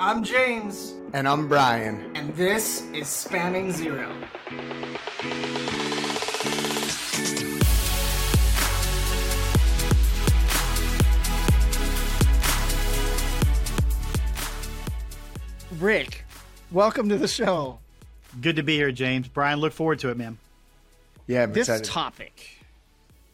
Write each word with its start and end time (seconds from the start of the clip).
I'm 0.00 0.24
James, 0.24 0.94
And 1.12 1.28
I'm 1.28 1.46
Brian. 1.48 2.10
and 2.16 2.34
this 2.34 2.82
is 2.92 3.06
Spamming 3.06 3.70
Zero. 3.72 4.10
Rick, 15.78 16.24
welcome 16.70 17.08
to 17.08 17.16
the 17.18 17.28
show. 17.28 17.78
Good 18.40 18.56
to 18.56 18.62
be 18.62 18.76
here, 18.76 18.92
James. 18.92 19.28
Brian, 19.28 19.60
look 19.60 19.72
forward 19.72 19.98
to 20.00 20.10
it, 20.10 20.16
man. 20.16 20.38
Yeah, 21.26 21.44
I'm 21.44 21.52
This 21.52 21.68
excited. 21.68 21.84
topic, 21.90 22.58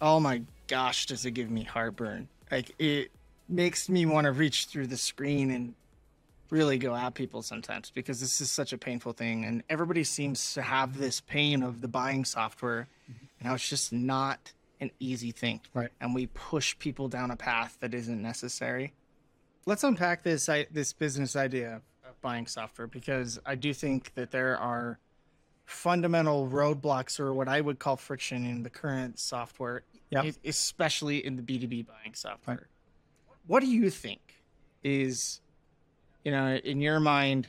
oh 0.01 0.21
my 0.21 0.43
gosh, 0.69 1.07
does 1.07 1.25
it 1.27 1.33
give 1.33 1.51
me 1.51 1.65
heartburn? 1.65 2.29
Like, 2.51 2.73
it 2.79 3.11
makes 3.49 3.89
me 3.89 4.07
want 4.07 4.27
to 4.27 4.33
reach 4.33 4.67
through 4.67 4.87
the 4.87 4.97
screen 4.97 5.51
and 5.51 5.75
really 6.51 6.79
go 6.79 6.95
at 6.95 7.15
people 7.15 7.43
sometimes 7.43 7.91
because 7.91 8.21
this 8.21 8.41
is 8.41 8.51
such 8.51 8.73
a 8.73 8.79
painful 8.79 9.13
thing. 9.13 9.45
And 9.45 9.63
everybody 9.69 10.05
seems 10.05 10.55
to 10.55 10.63
have 10.63 10.99
this 10.99 11.21
pain 11.21 11.63
of 11.63 11.81
the 11.81 11.89
buying 11.89 12.25
software. 12.25 12.89
And 13.39 13.47
how 13.49 13.55
it's 13.55 13.69
just 13.69 13.93
not 13.93 14.53
an 14.81 14.91
easy 15.01 15.31
thing. 15.33 15.61
Right. 15.73 15.89
And 16.01 16.15
we 16.15 16.27
push 16.27 16.79
people 16.79 17.09
down 17.09 17.31
a 17.31 17.37
path 17.37 17.77
that 17.81 17.95
isn't 17.95 18.21
necessary. 18.21 18.93
Let's 19.67 19.85
unpack 19.85 20.23
this 20.23 20.49
i- 20.49 20.67
this 20.71 20.93
business 20.93 21.37
idea 21.37 21.81
of 22.05 22.21
buying 22.21 22.47
software 22.47 22.87
because 22.87 23.39
I 23.47 23.55
do 23.55 23.73
think 23.75 24.15
that 24.15 24.31
there 24.31 24.59
are 24.59 24.99
fundamental 25.65 26.49
roadblocks 26.49 27.21
or 27.21 27.33
what 27.33 27.49
I 27.49 27.61
would 27.61 27.79
call 27.79 27.97
friction 27.97 28.45
in 28.45 28.63
the 28.63 28.71
current 28.71 29.19
software, 29.19 29.85
Yep. 30.11 30.35
especially 30.45 31.25
in 31.25 31.37
the 31.37 31.43
B2B 31.43 31.83
buying 31.87 32.15
software. 32.15 32.69
What 33.47 33.61
do 33.61 33.67
you 33.69 33.89
think 33.91 34.43
is, 34.83 35.41
you 36.25 36.33
know, 36.33 36.55
in 36.57 36.81
your 36.81 37.01
mind, 37.01 37.49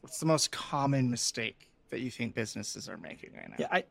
what's 0.00 0.18
the 0.18 0.26
most 0.26 0.50
common 0.50 1.10
mistake 1.10 1.70
that 1.90 2.00
you 2.00 2.10
think 2.10 2.34
businesses 2.34 2.88
are 2.88 2.96
making 2.96 3.30
right 3.34 3.48
now? 3.48 3.56
Yeah, 3.58 3.68
I, 3.70 3.84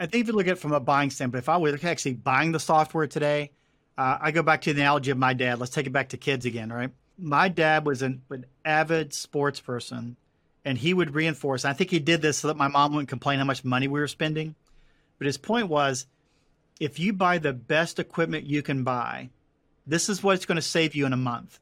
I 0.00 0.06
think 0.06 0.22
if 0.22 0.28
you 0.28 0.34
look 0.34 0.46
at 0.46 0.52
it 0.52 0.58
from 0.58 0.72
a 0.72 0.80
buying 0.80 1.10
standpoint, 1.10 1.42
if 1.42 1.48
I 1.48 1.56
was 1.56 1.84
actually 1.84 2.14
buying 2.14 2.52
the 2.52 2.60
software 2.60 3.06
today, 3.06 3.50
uh, 3.96 4.18
I 4.20 4.30
go 4.32 4.42
back 4.42 4.62
to 4.62 4.74
the 4.74 4.80
analogy 4.80 5.10
of 5.10 5.18
my 5.18 5.34
dad. 5.34 5.60
Let's 5.60 5.72
take 5.72 5.86
it 5.86 5.92
back 5.92 6.10
to 6.10 6.16
kids 6.16 6.46
again, 6.46 6.72
right? 6.72 6.90
My 7.16 7.48
dad 7.48 7.86
was 7.86 8.02
an, 8.02 8.22
an 8.30 8.46
avid 8.64 9.14
sports 9.14 9.60
person, 9.60 10.16
and 10.64 10.76
he 10.76 10.92
would 10.92 11.14
reinforce. 11.14 11.64
I 11.64 11.74
think 11.74 11.90
he 11.90 12.00
did 12.00 12.22
this 12.22 12.38
so 12.38 12.48
that 12.48 12.56
my 12.56 12.68
mom 12.68 12.92
wouldn't 12.92 13.08
complain 13.08 13.38
how 13.38 13.44
much 13.44 13.64
money 13.64 13.86
we 13.86 14.00
were 14.00 14.08
spending. 14.08 14.56
But 15.18 15.26
his 15.26 15.38
point 15.38 15.68
was, 15.68 16.06
if 16.80 16.98
you 16.98 17.12
buy 17.12 17.38
the 17.38 17.52
best 17.52 18.00
equipment 18.00 18.46
you 18.46 18.62
can 18.62 18.82
buy, 18.82 19.30
this 19.86 20.08
is 20.08 20.22
what 20.22 20.34
it's 20.34 20.46
going 20.46 20.56
to 20.56 20.62
save 20.62 20.96
you 20.96 21.06
in 21.06 21.12
a 21.12 21.16
month. 21.16 21.60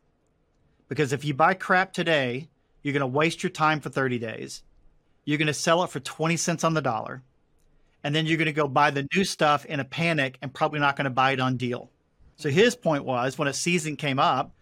Because 0.93 1.15
if 1.15 1.25
you 1.25 1.33
buy 1.33 1.55
crap 1.55 1.95
today, 1.95 2.51
you're 2.83 2.93
going 2.93 3.01
to 3.01 3.07
waste 3.07 3.43
your 3.43 3.48
time 3.48 3.81
for 3.81 3.89
30 3.89 4.19
days. 4.19 4.62
You're 5.25 5.39
going 5.39 5.47
to 5.47 5.55
sell 5.55 5.83
it 5.84 5.89
for 5.89 6.01
20 6.01 6.37
cents 6.37 6.65
on 6.65 6.75
the 6.75 6.83
dollar. 6.83 7.23
And 8.05 8.15
then 8.15 8.27
you're 8.27 8.37
going 8.37 8.45
to 8.45 8.53
go 8.53 8.69
buy 8.69 8.91
the 8.91 9.09
new 9.15 9.25
stuff 9.25 9.65
in 9.65 9.81
a 9.81 9.87
panic 9.87 10.37
and 10.43 10.53
probably 10.53 10.81
not 10.81 10.97
going 10.97 11.07
to 11.07 11.11
buy 11.11 11.31
it 11.31 11.41
on 11.41 11.57
deal. 11.57 11.89
So 12.37 12.51
his 12.51 12.77
point 12.77 13.07
was 13.07 13.39
when 13.39 13.49
a 13.49 13.55
season 13.55 13.97
came 13.97 14.19
up, 14.19 14.55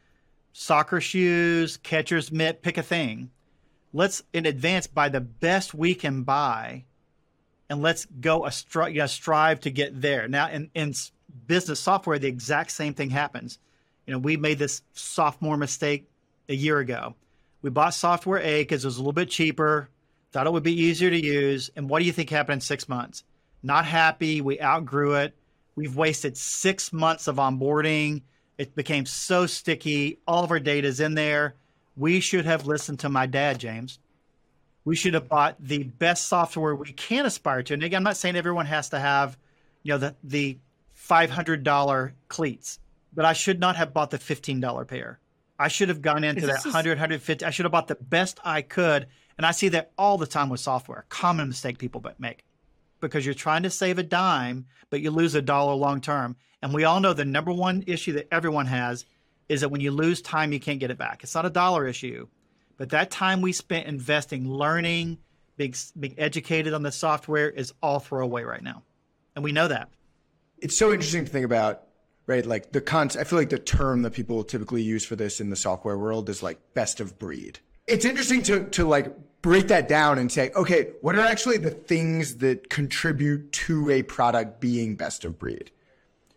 soccer 0.52 1.00
shoes, 1.00 1.78
catcher's 1.78 2.30
mitt, 2.30 2.62
pick 2.62 2.78
a 2.78 2.82
thing. 2.84 3.32
Let's 3.92 4.22
in 4.32 4.46
advance 4.46 4.86
buy 4.86 5.08
the 5.08 5.20
best 5.20 5.74
we 5.74 5.96
can 5.96 6.22
buy 6.22 6.84
and 7.68 7.82
let's 7.82 8.04
go 8.04 8.46
a 8.46 8.50
stri- 8.50 8.92
you 8.92 9.00
know, 9.00 9.06
strive 9.06 9.58
to 9.62 9.70
get 9.72 10.00
there. 10.00 10.28
Now, 10.28 10.48
in, 10.48 10.70
in 10.76 10.94
business 11.48 11.80
software, 11.80 12.20
the 12.20 12.28
exact 12.28 12.70
same 12.70 12.94
thing 12.94 13.10
happens. 13.10 13.58
You 14.06 14.12
know, 14.12 14.20
we 14.20 14.36
made 14.36 14.60
this 14.60 14.82
sophomore 14.92 15.56
mistake 15.56 16.06
a 16.50 16.54
year 16.54 16.78
ago. 16.78 17.14
We 17.62 17.70
bought 17.70 17.94
software 17.94 18.40
A 18.40 18.62
because 18.62 18.84
it 18.84 18.88
was 18.88 18.96
a 18.96 19.00
little 19.00 19.12
bit 19.12 19.30
cheaper, 19.30 19.88
thought 20.32 20.46
it 20.46 20.52
would 20.52 20.62
be 20.62 20.82
easier 20.82 21.10
to 21.10 21.18
use. 21.18 21.70
And 21.76 21.88
what 21.88 22.00
do 22.00 22.04
you 22.04 22.12
think 22.12 22.28
happened 22.28 22.54
in 22.54 22.60
six 22.60 22.88
months? 22.88 23.24
Not 23.62 23.86
happy. 23.86 24.40
We 24.42 24.60
outgrew 24.60 25.14
it. 25.14 25.34
We've 25.76 25.96
wasted 25.96 26.36
six 26.36 26.92
months 26.92 27.28
of 27.28 27.36
onboarding. 27.36 28.22
It 28.58 28.74
became 28.74 29.06
so 29.06 29.46
sticky. 29.46 30.18
All 30.26 30.44
of 30.44 30.50
our 30.50 30.60
data 30.60 30.86
is 30.86 31.00
in 31.00 31.14
there. 31.14 31.54
We 31.96 32.20
should 32.20 32.44
have 32.44 32.66
listened 32.66 33.00
to 33.00 33.08
my 33.08 33.26
dad, 33.26 33.58
James 33.58 33.98
we 34.90 34.96
should 34.96 35.14
have 35.14 35.28
bought 35.28 35.54
the 35.60 35.84
best 35.84 36.26
software 36.26 36.74
we 36.74 36.92
can 36.92 37.24
aspire 37.24 37.62
to. 37.62 37.74
And 37.74 37.84
again, 37.84 37.98
I'm 37.98 38.02
not 38.02 38.16
saying 38.16 38.34
everyone 38.34 38.66
has 38.66 38.88
to 38.88 38.98
have, 38.98 39.38
you 39.84 39.92
know, 39.92 39.98
the 39.98 40.16
the 40.24 40.58
five 40.94 41.30
hundred 41.30 41.62
dollar 41.62 42.12
cleats, 42.26 42.80
but 43.14 43.24
I 43.24 43.32
should 43.32 43.60
not 43.60 43.76
have 43.76 43.94
bought 43.94 44.10
the 44.10 44.18
fifteen 44.18 44.58
dollar 44.58 44.84
pair. 44.84 45.19
I 45.60 45.68
should 45.68 45.90
have 45.90 46.00
gone 46.00 46.24
into 46.24 46.46
that 46.46 46.54
this 46.54 46.64
100, 46.64 46.92
150. 46.92 47.44
I 47.44 47.50
should 47.50 47.66
have 47.66 47.72
bought 47.72 47.86
the 47.86 47.94
best 47.96 48.40
I 48.42 48.62
could. 48.62 49.06
And 49.36 49.44
I 49.44 49.50
see 49.50 49.68
that 49.68 49.92
all 49.98 50.16
the 50.16 50.26
time 50.26 50.48
with 50.48 50.60
software. 50.60 51.04
Common 51.10 51.48
mistake 51.48 51.78
people 51.78 52.02
make 52.18 52.44
because 53.00 53.26
you're 53.26 53.34
trying 53.34 53.62
to 53.64 53.70
save 53.70 53.98
a 53.98 54.02
dime, 54.02 54.66
but 54.88 55.02
you 55.02 55.10
lose 55.10 55.34
a 55.34 55.42
dollar 55.42 55.74
long 55.74 56.00
term. 56.00 56.36
And 56.62 56.72
we 56.72 56.84
all 56.84 57.00
know 57.00 57.12
the 57.12 57.26
number 57.26 57.52
one 57.52 57.84
issue 57.86 58.12
that 58.14 58.28
everyone 58.32 58.66
has 58.66 59.04
is 59.50 59.60
that 59.60 59.68
when 59.68 59.82
you 59.82 59.90
lose 59.90 60.22
time, 60.22 60.52
you 60.52 60.60
can't 60.60 60.80
get 60.80 60.90
it 60.90 60.98
back. 60.98 61.22
It's 61.22 61.34
not 61.34 61.44
a 61.44 61.50
dollar 61.50 61.86
issue. 61.86 62.26
But 62.78 62.88
that 62.90 63.10
time 63.10 63.42
we 63.42 63.52
spent 63.52 63.86
investing, 63.86 64.50
learning, 64.50 65.18
being, 65.58 65.74
being 65.98 66.14
educated 66.16 66.72
on 66.72 66.82
the 66.82 66.92
software 66.92 67.50
is 67.50 67.74
all 67.82 68.00
throwaway 68.00 68.44
right 68.44 68.62
now. 68.62 68.82
And 69.34 69.44
we 69.44 69.52
know 69.52 69.68
that. 69.68 69.90
it's 70.62 70.76
so 70.76 70.90
interesting 70.90 71.26
to 71.26 71.30
think 71.30 71.44
about, 71.44 71.82
right? 72.30 72.46
Like 72.46 72.70
the 72.70 72.80
con. 72.80 73.10
I 73.18 73.24
feel 73.24 73.38
like 73.40 73.50
the 73.50 73.58
term 73.58 74.02
that 74.02 74.12
people 74.12 74.44
typically 74.44 74.82
use 74.82 75.04
for 75.04 75.16
this 75.16 75.40
in 75.40 75.50
the 75.50 75.56
software 75.56 75.98
world 75.98 76.28
is 76.28 76.44
like 76.44 76.60
best 76.74 77.00
of 77.00 77.18
breed. 77.18 77.58
It's 77.88 78.04
interesting 78.04 78.40
to 78.44 78.64
to 78.70 78.86
like 78.86 79.12
break 79.42 79.66
that 79.66 79.88
down 79.88 80.16
and 80.16 80.30
say, 80.30 80.52
okay, 80.54 80.92
what 81.00 81.16
are 81.16 81.26
actually 81.26 81.56
the 81.56 81.72
things 81.72 82.36
that 82.36 82.70
contribute 82.70 83.50
to 83.52 83.90
a 83.90 84.02
product 84.04 84.60
being 84.60 84.94
best 84.94 85.24
of 85.24 85.40
breed, 85.40 85.72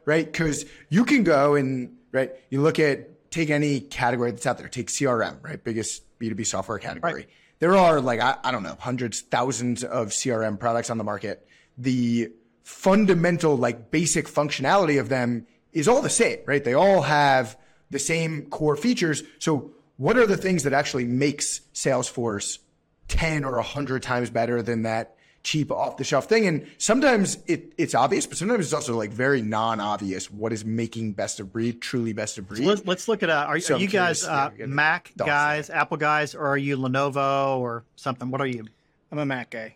right? 0.05 0.25
Because 0.25 0.65
you 0.89 1.05
can 1.05 1.23
go 1.23 1.53
and 1.53 1.95
right, 2.11 2.31
you 2.49 2.61
look 2.61 2.79
at 2.79 3.29
take 3.29 3.51
any 3.51 3.79
category 3.79 4.31
that's 4.31 4.47
out 4.47 4.57
there, 4.57 4.67
take 4.67 4.87
CRM, 4.87 5.43
right, 5.43 5.63
biggest 5.63 6.03
B 6.17 6.27
two 6.27 6.33
B 6.33 6.43
software 6.43 6.79
category. 6.79 7.13
Right. 7.13 7.29
There 7.59 7.77
are 7.77 8.01
like 8.01 8.19
I, 8.19 8.37
I 8.43 8.51
don't 8.51 8.63
know 8.63 8.77
hundreds, 8.79 9.21
thousands 9.21 9.83
of 9.83 10.07
CRM 10.07 10.59
products 10.59 10.89
on 10.89 10.97
the 10.97 11.03
market. 11.03 11.47
The 11.77 12.31
fundamental 12.63 13.57
like 13.57 13.91
basic 13.91 14.27
functionality 14.27 14.99
of 14.99 15.09
them 15.09 15.45
is 15.73 15.87
all 15.87 16.01
the 16.01 16.09
same, 16.09 16.39
right? 16.45 16.63
They 16.63 16.73
all 16.73 17.01
have 17.01 17.57
the 17.89 17.99
same 17.99 18.47
core 18.47 18.75
features. 18.75 19.23
So 19.39 19.71
what 19.97 20.17
are 20.17 20.25
the 20.25 20.37
things 20.37 20.63
that 20.63 20.73
actually 20.73 21.05
makes 21.05 21.61
Salesforce 21.73 22.59
10 23.07 23.43
or 23.43 23.55
100 23.55 24.01
times 24.01 24.29
better 24.29 24.61
than 24.61 24.83
that 24.83 25.15
cheap 25.43 25.71
off 25.71 25.97
the 25.97 26.03
shelf 26.03 26.25
thing? 26.25 26.47
And 26.47 26.67
sometimes 26.77 27.37
it, 27.47 27.73
it's 27.77 27.95
obvious, 27.95 28.25
but 28.25 28.37
sometimes 28.37 28.65
it's 28.65 28.73
also 28.73 28.97
like 28.97 29.11
very 29.11 29.41
non-obvious 29.41 30.31
what 30.31 30.53
is 30.53 30.63
making 30.65 31.13
best 31.13 31.39
of 31.39 31.51
breed 31.51 31.81
truly 31.81 32.13
best 32.13 32.37
of 32.37 32.47
breed. 32.47 32.65
Let's, 32.65 32.85
let's 32.85 33.07
look 33.07 33.23
at 33.23 33.29
uh, 33.29 33.45
are, 33.47 33.59
So 33.59 33.73
are 33.73 33.77
I'm 33.77 33.81
you 33.81 33.87
guys 33.87 34.23
uh, 34.25 34.51
Mac 34.59 35.09
thoughts 35.09 35.27
guys, 35.27 35.69
Apple 35.69 35.97
guys, 35.97 36.35
or 36.35 36.47
are 36.47 36.57
you 36.57 36.77
Lenovo 36.77 37.57
or 37.57 37.83
something? 37.95 38.31
What 38.31 38.41
are 38.41 38.47
you? 38.47 38.65
I'm 39.11 39.19
a 39.19 39.25
Mac 39.25 39.51
guy. 39.51 39.75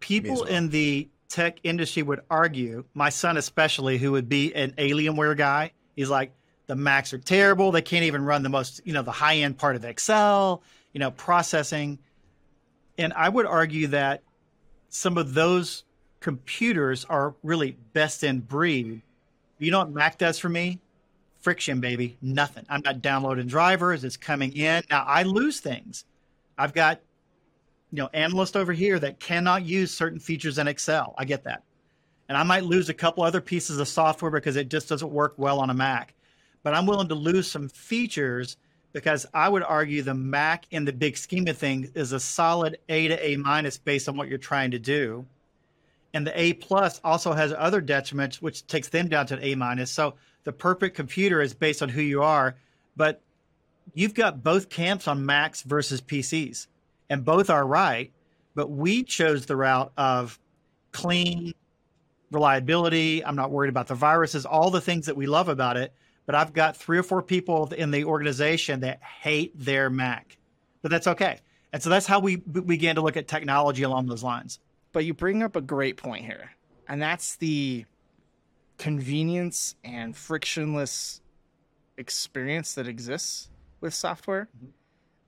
People 0.00 0.36
well. 0.36 0.44
in 0.44 0.70
the 0.70 1.08
tech 1.28 1.58
industry 1.62 2.02
would 2.02 2.20
argue, 2.30 2.84
my 2.94 3.08
son 3.08 3.36
especially, 3.36 3.98
who 3.98 4.12
would 4.12 4.28
be 4.28 4.54
an 4.54 4.72
Alienware 4.72 5.36
guy, 5.36 5.72
he's 5.94 6.10
like, 6.10 6.32
the 6.66 6.76
Macs 6.76 7.12
are 7.12 7.18
terrible. 7.18 7.70
They 7.70 7.82
can't 7.82 8.04
even 8.04 8.24
run 8.24 8.42
the 8.42 8.48
most, 8.48 8.80
you 8.84 8.92
know, 8.92 9.02
the 9.02 9.12
high 9.12 9.36
end 9.36 9.56
part 9.58 9.76
of 9.76 9.84
Excel, 9.84 10.62
you 10.92 11.00
know, 11.00 11.12
processing. 11.12 11.98
And 12.98 13.12
I 13.12 13.28
would 13.28 13.46
argue 13.46 13.86
that 13.88 14.22
some 14.88 15.16
of 15.16 15.34
those 15.34 15.84
computers 16.20 17.04
are 17.04 17.34
really 17.42 17.76
best 17.92 18.24
in 18.24 18.40
breed. 18.40 19.02
You 19.58 19.70
know 19.70 19.78
what 19.78 19.90
Mac 19.90 20.18
does 20.18 20.38
for 20.38 20.48
me? 20.48 20.80
Friction, 21.40 21.80
baby. 21.80 22.16
Nothing. 22.20 22.66
I'm 22.68 22.82
not 22.84 23.00
downloading 23.00 23.46
drivers. 23.46 24.02
It's 24.02 24.16
coming 24.16 24.52
in. 24.56 24.82
Now 24.90 25.04
I 25.06 25.22
lose 25.22 25.60
things. 25.60 26.04
I've 26.58 26.74
got, 26.74 27.00
you 27.96 28.02
know, 28.02 28.10
analyst 28.12 28.58
over 28.58 28.74
here 28.74 28.98
that 28.98 29.18
cannot 29.18 29.64
use 29.64 29.90
certain 29.90 30.18
features 30.18 30.58
in 30.58 30.68
Excel. 30.68 31.14
I 31.16 31.24
get 31.24 31.44
that. 31.44 31.62
And 32.28 32.36
I 32.36 32.42
might 32.42 32.64
lose 32.64 32.90
a 32.90 32.94
couple 32.94 33.24
other 33.24 33.40
pieces 33.40 33.80
of 33.80 33.88
software 33.88 34.30
because 34.30 34.56
it 34.56 34.68
just 34.68 34.90
doesn't 34.90 35.10
work 35.10 35.32
well 35.38 35.60
on 35.60 35.70
a 35.70 35.74
Mac. 35.74 36.12
But 36.62 36.74
I'm 36.74 36.84
willing 36.84 37.08
to 37.08 37.14
lose 37.14 37.50
some 37.50 37.70
features 37.70 38.58
because 38.92 39.24
I 39.32 39.48
would 39.48 39.62
argue 39.62 40.02
the 40.02 40.12
Mac 40.12 40.66
in 40.70 40.84
the 40.84 40.92
big 40.92 41.16
scheme 41.16 41.48
of 41.48 41.56
things 41.56 41.88
is 41.94 42.12
a 42.12 42.20
solid 42.20 42.76
A 42.90 43.08
to 43.08 43.26
A 43.26 43.36
minus 43.36 43.78
based 43.78 44.10
on 44.10 44.16
what 44.18 44.28
you're 44.28 44.36
trying 44.36 44.72
to 44.72 44.78
do. 44.78 45.24
And 46.12 46.26
the 46.26 46.38
A 46.38 46.52
plus 46.52 47.00
also 47.02 47.32
has 47.32 47.54
other 47.56 47.80
detriments, 47.80 48.42
which 48.42 48.66
takes 48.66 48.90
them 48.90 49.08
down 49.08 49.26
to 49.28 49.34
an 49.38 49.42
A 49.42 49.54
minus. 49.54 49.90
So 49.90 50.16
the 50.44 50.52
perfect 50.52 50.96
computer 50.96 51.40
is 51.40 51.54
based 51.54 51.80
on 51.80 51.88
who 51.88 52.02
you 52.02 52.22
are, 52.22 52.56
but 52.94 53.22
you've 53.94 54.14
got 54.14 54.44
both 54.44 54.68
camps 54.68 55.08
on 55.08 55.24
Macs 55.24 55.62
versus 55.62 56.02
PCs, 56.02 56.66
and 57.10 57.24
both 57.24 57.50
are 57.50 57.66
right. 57.66 58.12
But 58.54 58.70
we 58.70 59.02
chose 59.02 59.46
the 59.46 59.56
route 59.56 59.92
of 59.96 60.38
clean 60.92 61.52
reliability. 62.30 63.24
I'm 63.24 63.36
not 63.36 63.50
worried 63.50 63.68
about 63.68 63.86
the 63.86 63.94
viruses, 63.94 64.46
all 64.46 64.70
the 64.70 64.80
things 64.80 65.06
that 65.06 65.16
we 65.16 65.26
love 65.26 65.48
about 65.48 65.76
it. 65.76 65.92
But 66.24 66.34
I've 66.34 66.52
got 66.52 66.76
three 66.76 66.98
or 66.98 67.02
four 67.02 67.22
people 67.22 67.72
in 67.72 67.90
the 67.90 68.04
organization 68.04 68.80
that 68.80 69.00
hate 69.02 69.52
their 69.56 69.90
Mac. 69.90 70.36
but 70.82 70.90
that's 70.90 71.06
okay. 71.06 71.40
And 71.72 71.82
so 71.82 71.90
that's 71.90 72.06
how 72.06 72.20
we 72.20 72.36
b- 72.36 72.60
began 72.60 72.94
to 72.94 73.02
look 73.02 73.16
at 73.16 73.28
technology 73.28 73.82
along 73.82 74.06
those 74.06 74.22
lines. 74.22 74.58
But 74.92 75.04
you 75.04 75.14
bring 75.14 75.42
up 75.42 75.54
a 75.56 75.60
great 75.60 75.96
point 75.96 76.24
here, 76.24 76.52
and 76.88 77.02
that's 77.02 77.36
the 77.36 77.84
convenience 78.78 79.74
and 79.84 80.16
frictionless 80.16 81.20
experience 81.96 82.74
that 82.74 82.88
exists 82.88 83.50
with 83.80 83.94
software. 83.94 84.48
Mm-hmm. 84.56 84.70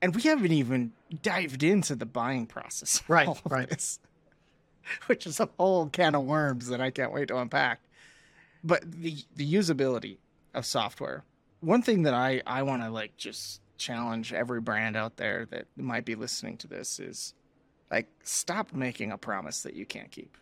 And 0.01 0.15
we 0.15 0.21
haven't 0.21 0.51
even 0.51 0.93
dived 1.21 1.63
into 1.63 1.95
the 1.95 2.05
buying 2.05 2.45
process. 2.45 3.03
Right, 3.07 3.27
right. 3.49 3.69
this, 3.69 3.99
which 5.07 5.27
is 5.27 5.39
a 5.39 5.49
whole 5.57 5.87
can 5.87 6.15
of 6.15 6.23
worms 6.23 6.67
that 6.67 6.79
I 6.81 6.91
can't 6.91 7.11
wait 7.11 7.27
to 7.29 7.37
unpack. 7.37 7.81
But 8.63 8.91
the 8.91 9.17
the 9.35 9.53
usability 9.53 10.17
of 10.53 10.65
software. 10.65 11.23
One 11.61 11.81
thing 11.81 12.03
that 12.03 12.13
I 12.13 12.41
I 12.45 12.63
want 12.63 12.83
to 12.83 12.89
like 12.89 13.15
just 13.17 13.61
challenge 13.77 14.33
every 14.33 14.61
brand 14.61 14.97
out 14.97 15.17
there 15.17 15.45
that 15.51 15.65
might 15.77 16.05
be 16.05 16.15
listening 16.15 16.57
to 16.57 16.67
this 16.67 16.99
is 16.99 17.33
like 17.89 18.07
stop 18.23 18.73
making 18.73 19.11
a 19.11 19.17
promise 19.17 19.63
that 19.63 19.73
you 19.73 19.85
can't 19.85 20.11
keep. 20.11 20.37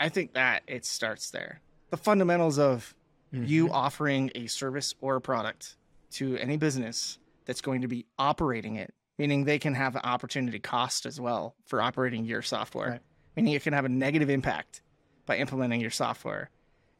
I 0.00 0.08
think 0.08 0.34
that 0.34 0.62
it 0.66 0.84
starts 0.84 1.30
there. 1.30 1.60
The 1.90 1.96
fundamentals 1.96 2.58
of 2.58 2.94
you 3.32 3.66
mm-hmm. 3.66 3.74
offering 3.74 4.30
a 4.34 4.46
service 4.46 4.94
or 5.00 5.16
a 5.16 5.20
product 5.20 5.76
to 6.12 6.36
any 6.36 6.56
business 6.56 7.18
that's 7.44 7.60
going 7.60 7.82
to 7.82 7.88
be 7.88 8.06
operating 8.18 8.76
it, 8.76 8.94
meaning 9.18 9.44
they 9.44 9.58
can 9.58 9.74
have 9.74 9.94
an 9.96 10.02
opportunity 10.04 10.58
cost 10.58 11.06
as 11.06 11.20
well 11.20 11.54
for 11.66 11.80
operating 11.82 12.24
your 12.24 12.42
software, 12.42 12.90
Right. 12.90 13.00
meaning 13.36 13.54
it 13.54 13.62
can 13.62 13.72
have 13.72 13.84
a 13.84 13.88
negative 13.88 14.30
impact 14.30 14.82
by 15.26 15.36
implementing 15.38 15.80
your 15.80 15.90
software. 15.90 16.50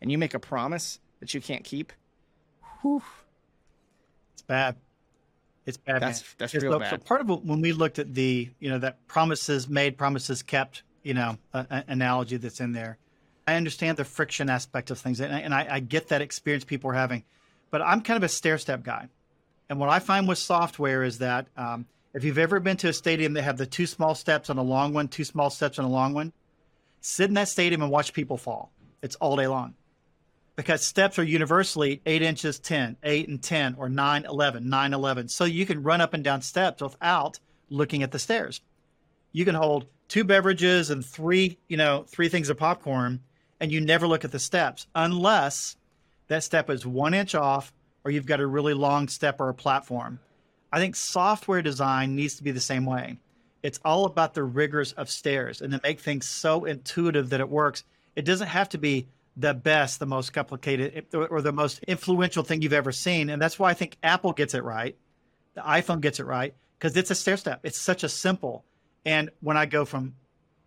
And 0.01 0.11
you 0.11 0.19
make 0.19 0.35
a 0.35 0.39
promise 0.41 0.99
that 1.21 1.33
you 1.35 1.41
can't 1.41 1.65
keep. 1.65 1.93
Whew, 2.81 3.03
It's 4.33 4.43
bad. 4.43 4.77
It's 5.65 5.77
bad. 5.77 6.03
That's- 6.03 6.23
man. 6.23 6.29
that's 6.39 6.55
Yeah, 6.55 6.61
real 6.61 6.79
bad. 6.81 6.91
So 6.91 6.99
part 6.99 7.21
of 7.21 7.29
when 7.29 7.61
we 7.61 7.73
looked 7.73 7.99
at 8.01 8.15
the, 8.15 8.51
you 8.59 8.69
know, 8.69 8.79
that 8.79 9.07
promises 9.07 9.69
made, 9.69 9.97
promises 9.97 10.43
kept, 10.43 10.83
you 11.05 11.15
know, 11.15 11.39
a, 11.53 11.67
a- 11.71 11.85
analogy 11.89 12.37
that's 12.37 12.61
in 12.61 12.73
there. 12.73 12.99
I 13.47 13.55
understand 13.55 13.97
the 13.97 14.05
friction 14.05 14.49
aspect 14.51 14.91
of 14.91 14.99
things, 14.99 15.21
and 15.21 15.33
I, 15.35 15.39
and 15.41 15.55
I, 15.55 15.67
I 15.71 15.81
get 15.81 16.09
that 16.09 16.21
experience 16.23 16.65
people 16.65 16.91
are 16.91 16.95
having, 16.95 17.25
but 17.71 17.83
I'm 17.83 18.01
kind 18.01 18.17
of 18.17 18.23
a 18.25 18.29
stair 18.29 18.59
step 18.59 18.83
guy. 18.85 19.09
And 19.73 19.81
what 19.81 19.89
I 19.89 20.01
find 20.01 20.29
with 20.29 20.37
software 20.37 21.03
is 21.03 21.17
that 21.21 21.47
um, 21.57 21.87
if 22.13 22.25
you've 22.25 22.37
ever 22.37 22.61
been 22.61 22.77
to 22.77 22.91
a 22.91 22.93
stadium 22.93 23.33
that 23.33 23.45
have 23.45 23.57
the 23.57 23.65
two 23.65 23.87
small 23.87 24.15
steps 24.15 24.51
on 24.51 24.59
a 24.59 24.63
long 24.63 24.93
one, 24.93 25.09
two 25.09 25.25
small 25.25 25.49
steps 25.49 25.79
on 25.79 25.87
a 25.87 25.89
long 25.89 26.13
one, 26.13 26.35
sit 27.01 27.29
in 27.29 27.35
that 27.37 27.49
stadium 27.49 27.81
and 27.81 27.91
watch 27.91 28.13
people 28.13 28.37
fall. 28.37 28.71
It's 29.01 29.17
all 29.17 29.35
day 29.35 29.47
long. 29.47 29.73
Because 30.57 30.85
steps 30.85 31.19
are 31.19 31.25
universally 31.25 32.03
8 32.05 32.21
inches 32.21 32.59
10 32.59 32.99
8 33.03 33.29
and 33.29 33.43
10 33.43 33.77
or 33.79 33.89
9 33.89 34.27
11 34.27 34.69
9 34.69 34.93
11 34.93 35.29
so 35.29 35.47
you 35.47 35.65
can 35.65 35.83
run 35.83 36.03
up 36.03 36.13
and 36.13 36.23
down 36.23 36.43
steps 36.43 36.83
without 36.83 37.41
looking 37.71 38.03
at 38.03 38.13
the 38.13 38.19
stairs. 38.19 38.61
You 39.33 39.47
can 39.47 39.55
hold 39.55 39.87
two 40.07 40.25
beverages 40.25 40.91
and 40.91 41.03
three 41.03 41.57
you 41.69 41.79
know 41.79 42.05
three 42.07 42.29
things 42.29 42.51
of 42.51 42.59
popcorn 42.59 43.21
and 43.59 43.73
you 43.73 43.81
never 43.81 44.07
look 44.07 44.23
at 44.27 44.33
the 44.33 44.39
steps 44.39 44.87
unless 44.95 45.77
that 46.29 46.45
step 46.45 46.69
is 46.69 46.85
one 46.85 47.15
inch 47.15 47.35
off 47.35 47.73
or 48.05 48.11
you've 48.11 48.27
got 48.27 48.41
a 48.41 48.47
really 48.47 48.75
long 48.75 49.09
step 49.09 49.41
or 49.41 49.49
a 49.49 49.55
platform 49.55 50.19
i 50.73 50.79
think 50.79 50.97
software 50.97 51.63
design 51.63 52.15
needs 52.15 52.37
to 52.37 52.43
be 52.43 52.51
the 52.51 52.61
same 52.61 52.85
way 52.85 53.19
it's 53.63 53.81
all 53.85 54.07
about 54.07 54.35
the 54.35 54.43
rigors 54.43 54.93
of 54.95 55.09
stairs 55.09 55.61
and 55.61 55.73
to 55.73 55.81
make 55.83 56.01
things 56.01 56.27
so 56.27 56.65
intuitive 56.65 57.31
that 57.31 57.41
it 57.41 57.49
works 57.49 57.85
it 58.17 58.25
doesn't 58.25 58.49
have 58.49 58.69
to 58.71 58.79
be 58.79 59.07
the 59.37 59.55
best, 59.55 59.99
the 59.99 60.07
most 60.07 60.33
complicated, 60.33 61.07
or 61.15 61.41
the 61.41 61.53
most 61.53 61.83
influential 61.85 62.43
thing 62.43 62.63
you've 62.63 62.73
ever 62.73 62.93
seen. 62.93 63.31
And 63.31 63.41
that's 63.41 63.59
why 63.59 63.71
I 63.71 63.75
think 63.75 63.97
Apple 64.03 64.33
gets 64.33 64.55
it 64.55 64.63
right. 64.63 64.97
The 65.55 65.63
iPhone 65.63 66.01
gets 66.01 66.21
it 66.21 66.25
right 66.25 66.55
because 66.79 66.97
it's 66.97 67.11
a 67.11 67.15
stair 67.15 67.37
step. 67.37 67.61
It's 67.63 67.79
such 67.79 68.05
a 68.05 68.09
simple. 68.09 68.65
And 69.05 69.31
when 69.41 69.57
I 69.57 69.67
go 69.67 69.85
from 69.85 70.15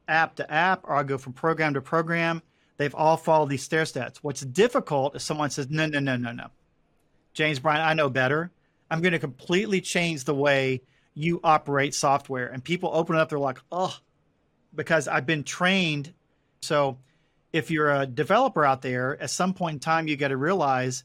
app 0.08 0.36
to 0.36 0.52
app 0.52 0.82
or 0.84 0.96
I 0.96 1.04
go 1.04 1.18
from 1.18 1.34
program 1.34 1.74
to 1.76 1.82
program, 1.82 2.42
they've 2.78 2.96
all 2.96 3.18
followed 3.18 3.50
these 3.50 3.64
stair 3.64 3.86
steps. 3.86 4.24
What's 4.24 4.42
difficult 4.42 5.16
is 5.16 5.24
someone 5.24 5.50
says, 5.50 5.70
no, 5.70 5.86
no, 5.86 6.00
no, 6.00 6.16
no, 6.16 6.32
no. 6.32 6.48
James 7.36 7.60
Brian, 7.60 7.82
I 7.82 7.94
know 7.94 8.10
better. 8.10 8.50
I'm 8.90 9.02
going 9.02 9.12
to 9.12 9.20
completely 9.20 9.82
change 9.82 10.24
the 10.24 10.34
way 10.34 10.82
you 11.14 11.40
operate 11.44 11.94
software. 11.94 12.48
And 12.48 12.64
people 12.64 12.90
open 12.94 13.16
it 13.16 13.20
up, 13.20 13.30
they're 13.30 13.38
like, 13.38 13.60
oh, 13.72 13.96
because 14.74 15.08
I've 15.08 15.26
been 15.26 15.44
trained. 15.44 16.14
So 16.62 16.98
if 17.54 17.70
you're 17.70 17.92
a 17.94 18.06
developer 18.08 18.66
out 18.66 18.82
there, 18.82 19.22
at 19.22 19.30
some 19.30 19.54
point 19.54 19.76
in 19.76 19.80
time, 19.80 20.08
you 20.08 20.18
got 20.18 20.30
to 20.30 20.38
realize 20.38 21.04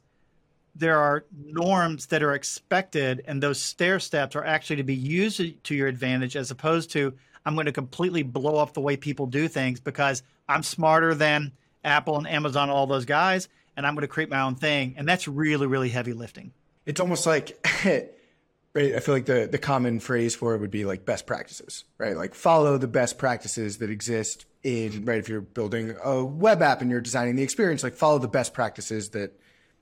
there 0.75 0.99
are 0.99 1.25
norms 1.37 2.07
that 2.07 2.23
are 2.23 2.35
expected, 2.35 3.23
and 3.27 3.43
those 3.43 3.61
stair 3.61 3.99
steps 3.99 4.37
are 4.37 4.45
actually 4.45 4.77
to 4.77 4.85
be 4.85 4.95
used 4.95 5.65
to 5.65 5.75
your 5.75 5.89
advantage 5.89 6.37
as 6.37 6.51
opposed 6.51 6.91
to 6.93 7.13
I'm 7.45 7.55
going 7.55 7.67
to 7.67 7.73
completely 7.73 8.23
blow 8.23 8.57
up 8.57 8.75
the 8.75 8.81
way 8.81 8.97
people 8.97 9.27
do 9.27 9.49
things 9.49 9.81
because 9.81 10.23
I'm 10.49 10.63
smarter 10.63 11.15
than 11.15 11.53
Apple 11.85 12.19
and 12.19 12.29
Amazon, 12.29 12.71
all 12.71 12.87
those 12.87 13.05
guys, 13.07 13.49
and 13.77 13.87
I'm 13.87 13.95
going 13.95 14.03
to 14.03 14.09
create 14.09 14.31
my 14.31 14.41
own 14.41 14.55
thing. 14.55 14.95
And 14.97 15.09
that's 15.09 15.29
really, 15.29 15.67
really 15.67 15.89
heavy 15.89 16.13
lifting. 16.13 16.53
It's 16.87 17.01
almost 17.01 17.27
like, 17.27 17.67
right? 17.85 18.95
I 18.95 19.01
feel 19.01 19.15
like 19.15 19.27
the, 19.27 19.49
the 19.51 19.59
common 19.59 20.01
phrase 20.01 20.35
for 20.35 20.55
it 20.55 20.61
would 20.61 20.71
be 20.71 20.85
like 20.85 21.05
best 21.05 21.27
practices, 21.27 21.85
right? 21.99 22.17
Like 22.17 22.35
follow 22.35 22.79
the 22.79 22.89
best 22.89 23.19
practices 23.19 23.79
that 23.79 23.91
exist 23.91 24.47
in, 24.63 25.05
right? 25.05 25.19
If 25.19 25.29
you're 25.29 25.41
building 25.41 25.95
a 26.03 26.25
web 26.25 26.63
app 26.63 26.81
and 26.81 26.91
you're 26.91 27.01
designing 27.01 27.37
the 27.37 27.43
experience, 27.43 27.83
like 27.83 27.95
follow 27.95 28.19
the 28.19 28.29
best 28.29 28.55
practices 28.55 29.11
that 29.11 29.39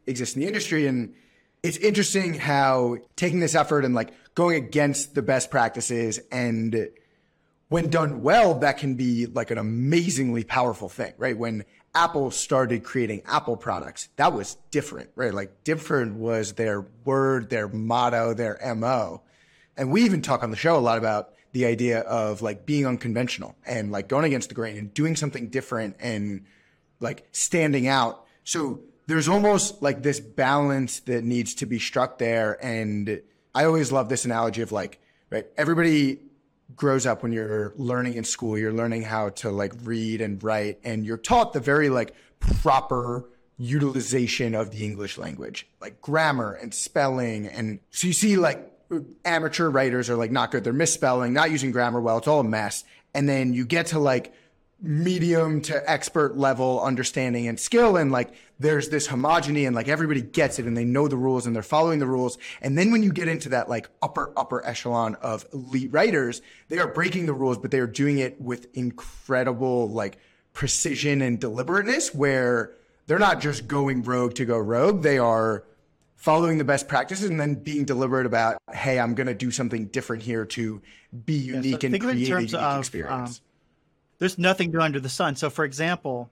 exist 0.06 0.36
in 0.36 0.42
the 0.42 0.48
industry. 0.48 0.86
And 0.86 1.14
it's 1.62 1.76
interesting 1.78 2.34
how 2.34 2.98
taking 3.16 3.40
this 3.40 3.54
effort 3.54 3.84
and 3.84 3.94
like 3.94 4.12
going 4.34 4.56
against 4.56 5.14
the 5.14 5.22
best 5.22 5.50
practices 5.50 6.20
and 6.30 6.88
when 7.68 7.90
done 7.90 8.22
well, 8.22 8.54
that 8.60 8.78
can 8.78 8.94
be 8.94 9.26
like 9.26 9.50
an 9.50 9.58
amazingly 9.58 10.42
powerful 10.42 10.88
thing, 10.88 11.12
right? 11.18 11.36
When 11.36 11.64
Apple 11.94 12.30
started 12.30 12.84
creating 12.84 13.22
Apple 13.26 13.56
products, 13.56 14.08
that 14.16 14.32
was 14.32 14.56
different, 14.70 15.10
right? 15.14 15.32
Like 15.32 15.64
different 15.64 16.14
was 16.16 16.54
their 16.54 16.86
word, 17.04 17.50
their 17.50 17.68
motto, 17.68 18.34
their 18.34 18.58
MO. 18.76 19.22
And 19.76 19.90
we 19.90 20.02
even 20.02 20.22
talk 20.22 20.42
on 20.42 20.50
the 20.50 20.56
show 20.56 20.76
a 20.76 20.80
lot 20.80 20.98
about 20.98 21.30
the 21.52 21.64
idea 21.64 22.00
of 22.00 22.42
like 22.42 22.66
being 22.66 22.86
unconventional 22.86 23.56
and 23.66 23.90
like 23.90 24.08
going 24.08 24.24
against 24.24 24.48
the 24.48 24.54
grain 24.54 24.76
and 24.76 24.92
doing 24.92 25.16
something 25.16 25.48
different 25.48 25.96
and 25.98 26.44
like 27.00 27.26
standing 27.32 27.88
out. 27.88 28.26
So 28.44 28.80
there's 29.06 29.28
almost 29.28 29.82
like 29.82 30.02
this 30.02 30.20
balance 30.20 31.00
that 31.00 31.24
needs 31.24 31.54
to 31.56 31.66
be 31.66 31.78
struck 31.78 32.18
there. 32.18 32.62
And 32.64 33.22
I 33.54 33.64
always 33.64 33.90
love 33.90 34.08
this 34.08 34.24
analogy 34.24 34.62
of 34.62 34.72
like, 34.72 35.00
right, 35.30 35.46
everybody 35.56 36.20
grows 36.76 37.06
up 37.06 37.22
when 37.22 37.32
you're 37.32 37.72
learning 37.76 38.14
in 38.14 38.24
school 38.24 38.58
you're 38.58 38.72
learning 38.72 39.02
how 39.02 39.28
to 39.30 39.50
like 39.50 39.72
read 39.82 40.20
and 40.20 40.42
write 40.42 40.78
and 40.84 41.06
you're 41.06 41.16
taught 41.16 41.52
the 41.52 41.60
very 41.60 41.88
like 41.88 42.14
proper 42.40 43.24
utilization 43.56 44.54
of 44.54 44.70
the 44.70 44.84
english 44.84 45.18
language 45.18 45.66
like 45.80 46.00
grammar 46.00 46.52
and 46.52 46.72
spelling 46.72 47.46
and 47.46 47.80
so 47.90 48.06
you 48.06 48.12
see 48.12 48.36
like 48.36 48.72
amateur 49.24 49.68
writers 49.68 50.08
are 50.10 50.16
like 50.16 50.30
not 50.30 50.50
good. 50.50 50.64
They're 50.64 50.72
misspelling 50.72 51.32
not 51.32 51.50
using 51.50 51.70
grammar 51.70 52.00
well. 52.00 52.18
It's 52.18 52.28
all 52.28 52.40
a 52.40 52.44
mess. 52.44 52.84
And 53.14 53.28
then 53.28 53.52
you 53.52 53.64
get 53.64 53.86
to 53.86 53.98
like 53.98 54.32
medium 54.80 55.60
to 55.60 55.90
expert 55.90 56.36
level 56.36 56.80
understanding 56.80 57.48
and 57.48 57.58
skill 57.58 57.96
and 57.96 58.12
like 58.12 58.32
there's 58.60 58.90
this 58.90 59.08
homogeny 59.08 59.66
and 59.66 59.74
like 59.74 59.88
everybody 59.88 60.22
gets 60.22 60.60
it 60.60 60.66
and 60.66 60.76
they 60.76 60.84
know 60.84 61.08
the 61.08 61.16
rules 61.16 61.46
and 61.46 61.54
they're 61.54 61.62
following 61.64 61.98
the 61.98 62.06
rules. 62.06 62.38
And 62.62 62.78
then 62.78 62.92
when 62.92 63.02
you 63.02 63.12
get 63.12 63.26
into 63.26 63.48
that 63.48 63.68
like 63.68 63.88
upper 64.02 64.32
upper 64.36 64.64
echelon 64.64 65.16
of 65.16 65.46
elite 65.52 65.92
writers 65.92 66.42
they 66.68 66.78
are 66.78 66.86
breaking 66.86 67.26
the 67.26 67.32
rules 67.32 67.58
but 67.58 67.72
they 67.72 67.80
are 67.80 67.88
doing 67.88 68.18
it 68.18 68.40
with 68.40 68.68
incredible 68.76 69.88
like 69.88 70.18
precision 70.52 71.22
and 71.22 71.40
deliberateness 71.40 72.14
where 72.14 72.72
they're 73.06 73.18
not 73.18 73.40
just 73.40 73.66
going 73.66 74.02
rogue 74.02 74.34
to 74.34 74.44
go 74.44 74.58
rogue. 74.58 75.02
They 75.02 75.18
are 75.18 75.64
following 76.18 76.58
the 76.58 76.64
best 76.64 76.88
practices 76.88 77.30
and 77.30 77.40
then 77.40 77.54
being 77.54 77.84
deliberate 77.84 78.26
about 78.26 78.58
hey 78.72 78.98
i'm 78.98 79.14
going 79.14 79.28
to 79.28 79.34
do 79.34 79.52
something 79.52 79.86
different 79.86 80.20
here 80.20 80.44
to 80.44 80.82
be 81.24 81.34
unique 81.34 81.84
and 81.84 81.94
of 81.94 82.02
it 82.02 82.04
in 82.04 82.10
create 82.10 82.28
a 82.28 82.40
unique 82.40 82.54
of, 82.54 82.80
experience. 82.80 83.38
um, 83.38 83.44
there's 84.18 84.38
nothing 84.38 84.70
new 84.70 84.80
under 84.80 85.00
the 85.00 85.08
sun. 85.08 85.36
So, 85.36 85.50
for 85.50 85.64
example, 85.64 86.30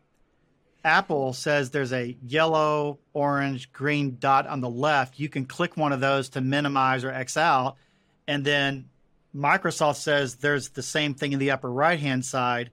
Apple 0.85 1.33
says 1.33 1.71
there's 1.71 1.93
a 1.93 2.17
yellow, 2.27 2.99
orange, 3.13 3.73
green 3.73 4.17
dot 4.21 4.47
on 4.47 4.61
the 4.61 4.71
left. 4.71 5.19
You 5.19 5.29
can 5.29 5.45
click 5.45 5.77
one 5.77 5.93
of 5.93 6.01
those 6.01 6.29
to 6.31 6.41
minimize 6.41 7.05
or 7.05 7.11
X 7.11 7.37
out. 7.37 7.77
And 8.29 8.45
then 8.45 8.89
Microsoft 9.35 9.97
says 9.97 10.37
there's 10.37 10.71
the 10.71 10.83
same 10.83 11.15
thing 11.15 11.33
in 11.33 11.39
the 11.39 11.51
upper 11.51 11.71
right 11.71 11.99
hand 11.99 12.25
side, 12.25 12.71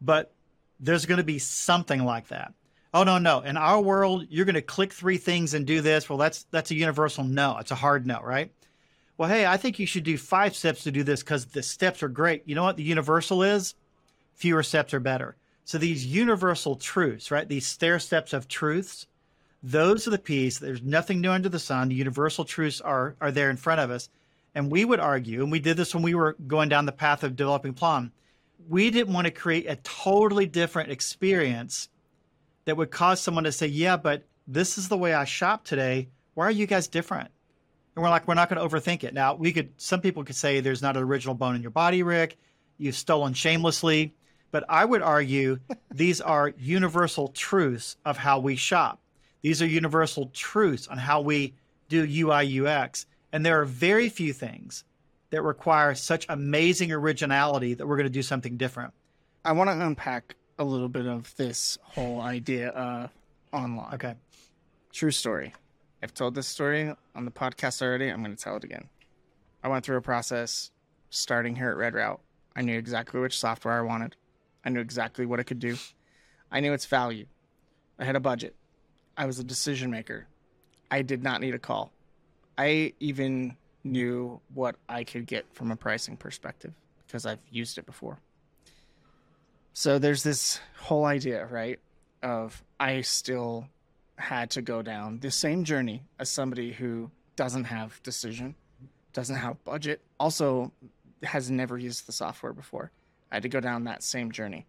but 0.00 0.32
there's 0.78 1.06
going 1.06 1.18
to 1.18 1.24
be 1.24 1.38
something 1.38 2.04
like 2.04 2.28
that. 2.28 2.52
Oh 2.92 3.04
no, 3.04 3.18
no. 3.18 3.40
In 3.40 3.56
our 3.56 3.80
world, 3.80 4.26
you're 4.30 4.44
going 4.44 4.54
to 4.54 4.62
click 4.62 4.92
three 4.92 5.16
things 5.16 5.54
and 5.54 5.66
do 5.66 5.80
this. 5.80 6.08
Well, 6.08 6.18
that's 6.18 6.44
that's 6.50 6.70
a 6.70 6.74
universal 6.74 7.24
no. 7.24 7.56
It's 7.58 7.70
a 7.70 7.76
hard 7.76 8.06
no, 8.06 8.20
right? 8.20 8.52
Well, 9.16 9.28
hey, 9.28 9.46
I 9.46 9.58
think 9.58 9.78
you 9.78 9.86
should 9.86 10.04
do 10.04 10.16
five 10.18 10.56
steps 10.56 10.84
to 10.84 10.90
do 10.90 11.02
this 11.02 11.22
because 11.22 11.46
the 11.46 11.62
steps 11.62 12.02
are 12.02 12.08
great. 12.08 12.42
You 12.46 12.54
know 12.54 12.64
what 12.64 12.76
the 12.76 12.82
universal 12.82 13.42
is? 13.42 13.74
Fewer 14.40 14.62
steps 14.62 14.94
are 14.94 15.00
better. 15.00 15.36
So 15.66 15.76
these 15.76 16.06
universal 16.06 16.76
truths, 16.76 17.30
right? 17.30 17.46
These 17.46 17.66
stair 17.66 17.98
steps 17.98 18.32
of 18.32 18.48
truths, 18.48 19.06
those 19.62 20.08
are 20.08 20.10
the 20.12 20.18
piece. 20.18 20.58
There's 20.58 20.80
nothing 20.80 21.20
new 21.20 21.30
under 21.30 21.50
the 21.50 21.58
sun. 21.58 21.90
The 21.90 21.94
universal 21.94 22.46
truths 22.46 22.80
are 22.80 23.16
are 23.20 23.30
there 23.30 23.50
in 23.50 23.58
front 23.58 23.82
of 23.82 23.90
us, 23.90 24.08
And 24.54 24.70
we 24.70 24.86
would 24.86 24.98
argue, 24.98 25.42
and 25.42 25.52
we 25.52 25.60
did 25.60 25.76
this 25.76 25.94
when 25.94 26.02
we 26.02 26.14
were 26.14 26.38
going 26.46 26.70
down 26.70 26.86
the 26.86 26.92
path 26.92 27.22
of 27.22 27.36
developing 27.36 27.74
Plum, 27.74 28.12
we 28.66 28.90
didn't 28.90 29.12
want 29.12 29.26
to 29.26 29.30
create 29.30 29.68
a 29.68 29.76
totally 29.76 30.46
different 30.46 30.90
experience 30.90 31.90
that 32.64 32.78
would 32.78 32.90
cause 32.90 33.20
someone 33.20 33.44
to 33.44 33.52
say, 33.52 33.66
Yeah, 33.66 33.98
but 33.98 34.24
this 34.48 34.78
is 34.78 34.88
the 34.88 34.96
way 34.96 35.12
I 35.12 35.26
shop 35.26 35.66
today. 35.66 36.08
Why 36.32 36.46
are 36.46 36.50
you 36.50 36.66
guys 36.66 36.88
different? 36.88 37.28
And 37.94 38.02
we're 38.02 38.08
like, 38.08 38.26
we're 38.26 38.32
not 38.32 38.48
going 38.48 38.58
to 38.58 38.66
overthink 38.66 39.04
it. 39.04 39.12
Now, 39.12 39.34
we 39.34 39.52
could, 39.52 39.70
some 39.76 40.00
people 40.00 40.24
could 40.24 40.34
say 40.34 40.60
there's 40.60 40.80
not 40.80 40.96
an 40.96 41.02
original 41.02 41.34
bone 41.34 41.56
in 41.56 41.60
your 41.60 41.72
body, 41.72 42.02
Rick. 42.02 42.38
You've 42.78 42.96
stolen 42.96 43.34
shamelessly. 43.34 44.14
But 44.50 44.64
I 44.68 44.84
would 44.84 45.02
argue 45.02 45.58
these 45.90 46.20
are 46.20 46.52
universal 46.58 47.28
truths 47.28 47.96
of 48.04 48.16
how 48.18 48.38
we 48.38 48.56
shop. 48.56 49.00
These 49.42 49.62
are 49.62 49.66
universal 49.66 50.30
truths 50.34 50.88
on 50.88 50.98
how 50.98 51.20
we 51.20 51.54
do 51.88 52.04
UI 52.04 52.60
UX. 52.60 53.06
And 53.32 53.46
there 53.46 53.60
are 53.60 53.64
very 53.64 54.08
few 54.08 54.32
things 54.32 54.84
that 55.30 55.42
require 55.42 55.94
such 55.94 56.26
amazing 56.28 56.92
originality 56.92 57.74
that 57.74 57.86
we're 57.86 57.96
going 57.96 58.04
to 58.04 58.10
do 58.10 58.22
something 58.22 58.56
different. 58.56 58.92
I 59.44 59.52
want 59.52 59.70
to 59.70 59.86
unpack 59.86 60.34
a 60.58 60.64
little 60.64 60.88
bit 60.88 61.06
of 61.06 61.34
this 61.36 61.78
whole 61.82 62.20
idea 62.20 62.70
uh, 62.70 63.08
online. 63.52 63.94
Okay. 63.94 64.14
True 64.92 65.12
story. 65.12 65.54
I've 66.02 66.14
told 66.14 66.34
this 66.34 66.46
story 66.46 66.92
on 67.14 67.24
the 67.24 67.30
podcast 67.30 67.82
already. 67.82 68.08
I'm 68.08 68.22
going 68.22 68.34
to 68.34 68.42
tell 68.42 68.56
it 68.56 68.64
again. 68.64 68.88
I 69.62 69.68
went 69.68 69.84
through 69.84 69.98
a 69.98 70.02
process 70.02 70.70
starting 71.10 71.56
here 71.56 71.70
at 71.70 71.76
Red 71.76 71.94
Route. 71.94 72.20
I 72.56 72.62
knew 72.62 72.76
exactly 72.76 73.20
which 73.20 73.38
software 73.38 73.78
I 73.78 73.82
wanted. 73.82 74.16
I 74.64 74.70
knew 74.70 74.80
exactly 74.80 75.26
what 75.26 75.40
it 75.40 75.44
could 75.44 75.58
do. 75.58 75.76
I 76.50 76.60
knew 76.60 76.72
its 76.72 76.86
value. 76.86 77.26
I 77.98 78.04
had 78.04 78.16
a 78.16 78.20
budget. 78.20 78.54
I 79.16 79.26
was 79.26 79.38
a 79.38 79.44
decision 79.44 79.90
maker. 79.90 80.26
I 80.90 81.02
did 81.02 81.22
not 81.22 81.40
need 81.40 81.54
a 81.54 81.58
call. 81.58 81.92
I 82.58 82.92
even 83.00 83.56
knew 83.84 84.40
what 84.52 84.76
I 84.88 85.04
could 85.04 85.26
get 85.26 85.46
from 85.52 85.70
a 85.70 85.76
pricing 85.76 86.16
perspective 86.16 86.74
because 87.06 87.26
I've 87.26 87.40
used 87.50 87.78
it 87.78 87.86
before. 87.86 88.18
So 89.72 89.98
there's 89.98 90.22
this 90.22 90.60
whole 90.78 91.04
idea, 91.04 91.46
right, 91.46 91.78
of 92.22 92.62
I 92.78 93.00
still 93.02 93.66
had 94.16 94.50
to 94.50 94.62
go 94.62 94.82
down 94.82 95.20
the 95.20 95.30
same 95.30 95.64
journey 95.64 96.02
as 96.18 96.28
somebody 96.28 96.72
who 96.72 97.10
doesn't 97.36 97.64
have 97.64 98.02
decision, 98.02 98.54
doesn't 99.12 99.36
have 99.36 99.62
budget, 99.64 100.02
also 100.18 100.72
has 101.22 101.50
never 101.50 101.78
used 101.78 102.06
the 102.06 102.12
software 102.12 102.52
before. 102.52 102.90
I 103.30 103.36
had 103.36 103.42
to 103.44 103.48
go 103.48 103.60
down 103.60 103.84
that 103.84 104.02
same 104.02 104.32
journey. 104.32 104.66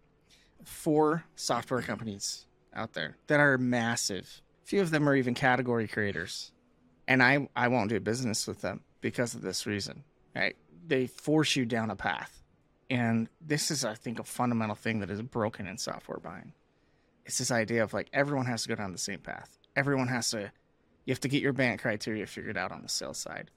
Four 0.64 1.24
software 1.34 1.82
companies 1.82 2.46
out 2.74 2.92
there 2.92 3.16
that 3.26 3.40
are 3.40 3.58
massive. 3.58 4.40
Few 4.64 4.80
of 4.80 4.90
them 4.90 5.08
are 5.08 5.16
even 5.16 5.34
category 5.34 5.88
creators. 5.88 6.52
And 7.08 7.22
I, 7.22 7.48
I 7.56 7.68
won't 7.68 7.90
do 7.90 7.98
business 8.00 8.46
with 8.46 8.60
them 8.60 8.82
because 9.00 9.34
of 9.34 9.42
this 9.42 9.66
reason. 9.66 10.04
Right? 10.34 10.56
They 10.86 11.06
force 11.06 11.56
you 11.56 11.64
down 11.64 11.90
a 11.90 11.96
path. 11.96 12.42
And 12.88 13.28
this 13.40 13.70
is, 13.70 13.84
I 13.84 13.94
think, 13.94 14.18
a 14.18 14.24
fundamental 14.24 14.76
thing 14.76 15.00
that 15.00 15.10
is 15.10 15.22
broken 15.22 15.66
in 15.66 15.78
software 15.78 16.18
buying. 16.18 16.52
It's 17.24 17.38
this 17.38 17.50
idea 17.50 17.82
of 17.82 17.92
like 17.92 18.08
everyone 18.12 18.46
has 18.46 18.62
to 18.62 18.68
go 18.68 18.74
down 18.74 18.92
the 18.92 18.98
same 18.98 19.20
path. 19.20 19.58
Everyone 19.74 20.08
has 20.08 20.30
to, 20.30 20.52
you 21.04 21.12
have 21.12 21.20
to 21.20 21.28
get 21.28 21.42
your 21.42 21.52
BANT 21.52 21.80
criteria 21.80 22.26
figured 22.26 22.56
out 22.56 22.72
on 22.72 22.82
the 22.82 22.88
sales 22.88 23.18
side. 23.18 23.50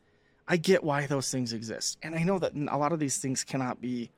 I 0.47 0.57
get 0.57 0.83
why 0.83 1.07
those 1.07 1.31
things 1.31 1.53
exist. 1.53 1.97
And 2.03 2.15
I 2.15 2.23
know 2.23 2.39
that 2.39 2.53
a 2.55 2.77
lot 2.77 2.93
of 2.93 2.99
these 2.99 3.17
things 3.17 3.43
cannot 3.43 3.81
be 3.81 4.11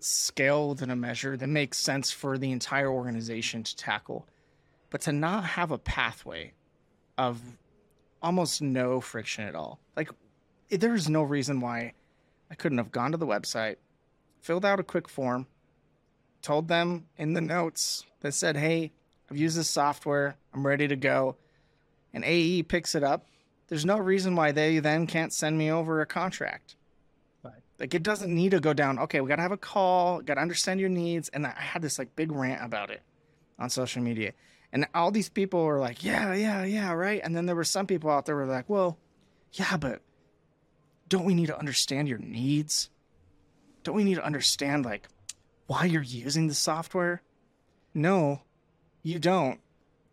scaled 0.00 0.82
in 0.82 0.90
a 0.90 0.96
measure 0.96 1.36
that 1.36 1.46
makes 1.48 1.78
sense 1.78 2.10
for 2.10 2.38
the 2.38 2.52
entire 2.52 2.90
organization 2.90 3.62
to 3.62 3.76
tackle. 3.76 4.26
But 4.90 5.00
to 5.02 5.12
not 5.12 5.44
have 5.44 5.70
a 5.70 5.78
pathway 5.78 6.52
of 7.16 7.40
almost 8.22 8.62
no 8.62 9.00
friction 9.00 9.44
at 9.44 9.54
all, 9.54 9.80
like 9.96 10.10
there 10.70 10.94
is 10.94 11.08
no 11.08 11.22
reason 11.22 11.60
why 11.60 11.92
I 12.50 12.54
couldn't 12.54 12.78
have 12.78 12.92
gone 12.92 13.12
to 13.12 13.18
the 13.18 13.26
website, 13.26 13.76
filled 14.40 14.64
out 14.64 14.80
a 14.80 14.84
quick 14.84 15.08
form, 15.08 15.46
told 16.42 16.68
them 16.68 17.06
in 17.16 17.34
the 17.34 17.40
notes 17.40 18.04
that 18.20 18.34
said, 18.34 18.56
Hey, 18.56 18.92
I've 19.30 19.36
used 19.36 19.58
this 19.58 19.68
software, 19.68 20.36
I'm 20.54 20.66
ready 20.66 20.88
to 20.88 20.96
go. 20.96 21.36
And 22.14 22.24
AE 22.24 22.62
picks 22.62 22.94
it 22.94 23.02
up. 23.02 23.26
There's 23.68 23.84
no 23.84 23.98
reason 23.98 24.34
why 24.34 24.52
they 24.52 24.78
then 24.78 25.06
can't 25.06 25.32
send 25.32 25.58
me 25.58 25.70
over 25.70 26.00
a 26.00 26.06
contract. 26.06 26.74
Like 27.78 27.94
it 27.94 28.02
doesn't 28.02 28.34
need 28.34 28.50
to 28.50 28.60
go 28.60 28.72
down. 28.72 28.98
Okay, 28.98 29.20
we 29.20 29.28
gotta 29.28 29.42
have 29.42 29.52
a 29.52 29.56
call, 29.56 30.20
gotta 30.20 30.40
understand 30.40 30.80
your 30.80 30.88
needs. 30.88 31.28
And 31.28 31.46
I 31.46 31.54
had 31.56 31.82
this 31.82 31.98
like 31.98 32.16
big 32.16 32.32
rant 32.32 32.64
about 32.64 32.90
it 32.90 33.02
on 33.58 33.70
social 33.70 34.02
media. 34.02 34.32
And 34.72 34.86
all 34.94 35.10
these 35.10 35.28
people 35.28 35.64
were 35.64 35.78
like, 35.78 36.02
Yeah, 36.04 36.34
yeah, 36.34 36.64
yeah, 36.64 36.92
right. 36.92 37.20
And 37.22 37.36
then 37.36 37.46
there 37.46 37.56
were 37.56 37.64
some 37.64 37.86
people 37.86 38.10
out 38.10 38.26
there 38.26 38.36
were 38.36 38.46
like, 38.46 38.68
Well, 38.68 38.98
yeah, 39.52 39.76
but 39.76 40.02
don't 41.08 41.24
we 41.24 41.34
need 41.34 41.46
to 41.46 41.58
understand 41.58 42.08
your 42.08 42.18
needs? 42.18 42.90
Don't 43.84 43.94
we 43.94 44.04
need 44.04 44.16
to 44.16 44.24
understand 44.24 44.84
like 44.84 45.08
why 45.66 45.84
you're 45.84 46.02
using 46.02 46.48
the 46.48 46.54
software? 46.54 47.22
No, 47.94 48.42
you 49.02 49.18
don't. 49.18 49.60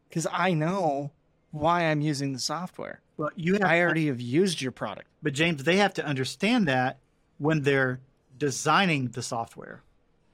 Because 0.07 0.27
I 0.31 0.53
know 0.53 1.11
why 1.51 1.83
I'm 1.83 2.01
using 2.01 2.33
the 2.33 2.39
software. 2.39 3.01
Well, 3.17 3.31
you 3.35 3.53
have, 3.53 3.63
I 3.63 3.81
already 3.81 4.07
have 4.07 4.21
used 4.21 4.61
your 4.61 4.71
product. 4.71 5.07
But 5.23 5.33
James, 5.33 5.63
they 5.63 5.77
have 5.77 5.93
to 5.95 6.05
understand 6.05 6.67
that 6.67 6.99
when 7.37 7.61
they're 7.61 7.99
designing 8.37 9.07
the 9.09 9.21
software. 9.21 9.81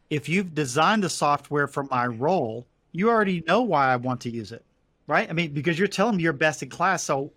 If 0.10 0.28
you've 0.28 0.54
designed 0.54 1.04
the 1.04 1.10
software 1.10 1.68
for 1.68 1.84
my 1.84 2.06
role, 2.06 2.66
you 2.92 3.10
already 3.10 3.44
know 3.48 3.62
why 3.62 3.92
I 3.92 3.96
want 3.96 4.22
to 4.22 4.30
use 4.30 4.52
it, 4.52 4.64
right? 5.08 5.30
I 5.30 5.34
mean, 5.34 5.54
because 5.54 5.80
you're 5.80 5.88
telling 5.88 6.18
me 6.18 6.24
you're 6.24 6.34
best 6.34 6.64
in 6.64 6.70
class. 6.70 7.04
So 7.04 7.32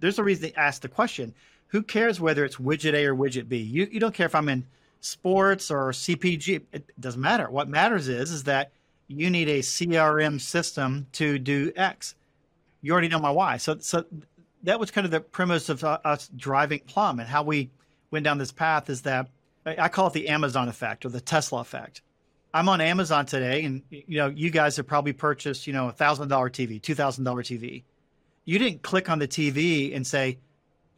there's 0.00 0.18
a 0.18 0.24
reason 0.24 0.50
to 0.50 0.58
ask 0.58 0.82
the 0.82 0.88
question. 0.88 1.34
Who 1.68 1.82
cares 1.82 2.20
whether 2.20 2.44
it's 2.44 2.56
widget 2.56 2.94
A 2.94 3.06
or 3.06 3.14
widget 3.14 3.48
B? 3.48 3.58
You, 3.58 3.88
you 3.90 4.00
don't 4.00 4.14
care 4.14 4.26
if 4.26 4.34
I'm 4.34 4.48
in 4.48 4.66
sports 5.00 5.70
or 5.70 5.90
CPG. 5.90 6.62
It 6.72 6.90
doesn't 6.98 7.20
matter. 7.20 7.50
What 7.50 7.68
matters 7.68 8.08
is, 8.08 8.30
is 8.30 8.44
that 8.44 8.72
you 9.06 9.30
need 9.30 9.48
a 9.48 9.60
CRM 9.60 10.40
system 10.40 11.06
to 11.12 11.38
do 11.38 11.72
X. 11.76 12.14
You 12.82 12.92
already 12.92 13.08
know 13.08 13.18
my 13.18 13.30
why. 13.30 13.58
So, 13.58 13.78
so 13.78 14.04
that 14.62 14.80
was 14.80 14.90
kind 14.90 15.04
of 15.04 15.10
the 15.10 15.20
premise 15.20 15.68
of 15.68 15.84
uh, 15.84 15.98
us 16.04 16.30
driving 16.36 16.80
Plum 16.80 17.20
and 17.20 17.28
how 17.28 17.42
we 17.42 17.70
went 18.10 18.24
down 18.24 18.38
this 18.38 18.52
path 18.52 18.90
is 18.90 19.02
that 19.02 19.28
I 19.66 19.88
call 19.88 20.06
it 20.06 20.12
the 20.12 20.28
Amazon 20.28 20.68
effect 20.68 21.04
or 21.04 21.10
the 21.10 21.20
Tesla 21.20 21.60
effect. 21.60 22.00
I'm 22.54 22.68
on 22.68 22.80
Amazon 22.80 23.26
today, 23.26 23.64
and 23.64 23.82
you 23.90 24.16
know, 24.18 24.28
you 24.28 24.50
guys 24.50 24.76
have 24.76 24.86
probably 24.86 25.12
purchased, 25.12 25.66
you 25.66 25.72
know, 25.74 25.88
a 25.88 25.92
thousand 25.92 26.28
dollar 26.28 26.48
TV, 26.48 26.80
two 26.80 26.94
thousand 26.94 27.24
dollar 27.24 27.42
TV. 27.42 27.82
You 28.44 28.58
didn't 28.58 28.82
click 28.82 29.10
on 29.10 29.18
the 29.18 29.28
TV 29.28 29.94
and 29.94 30.06
say, 30.06 30.38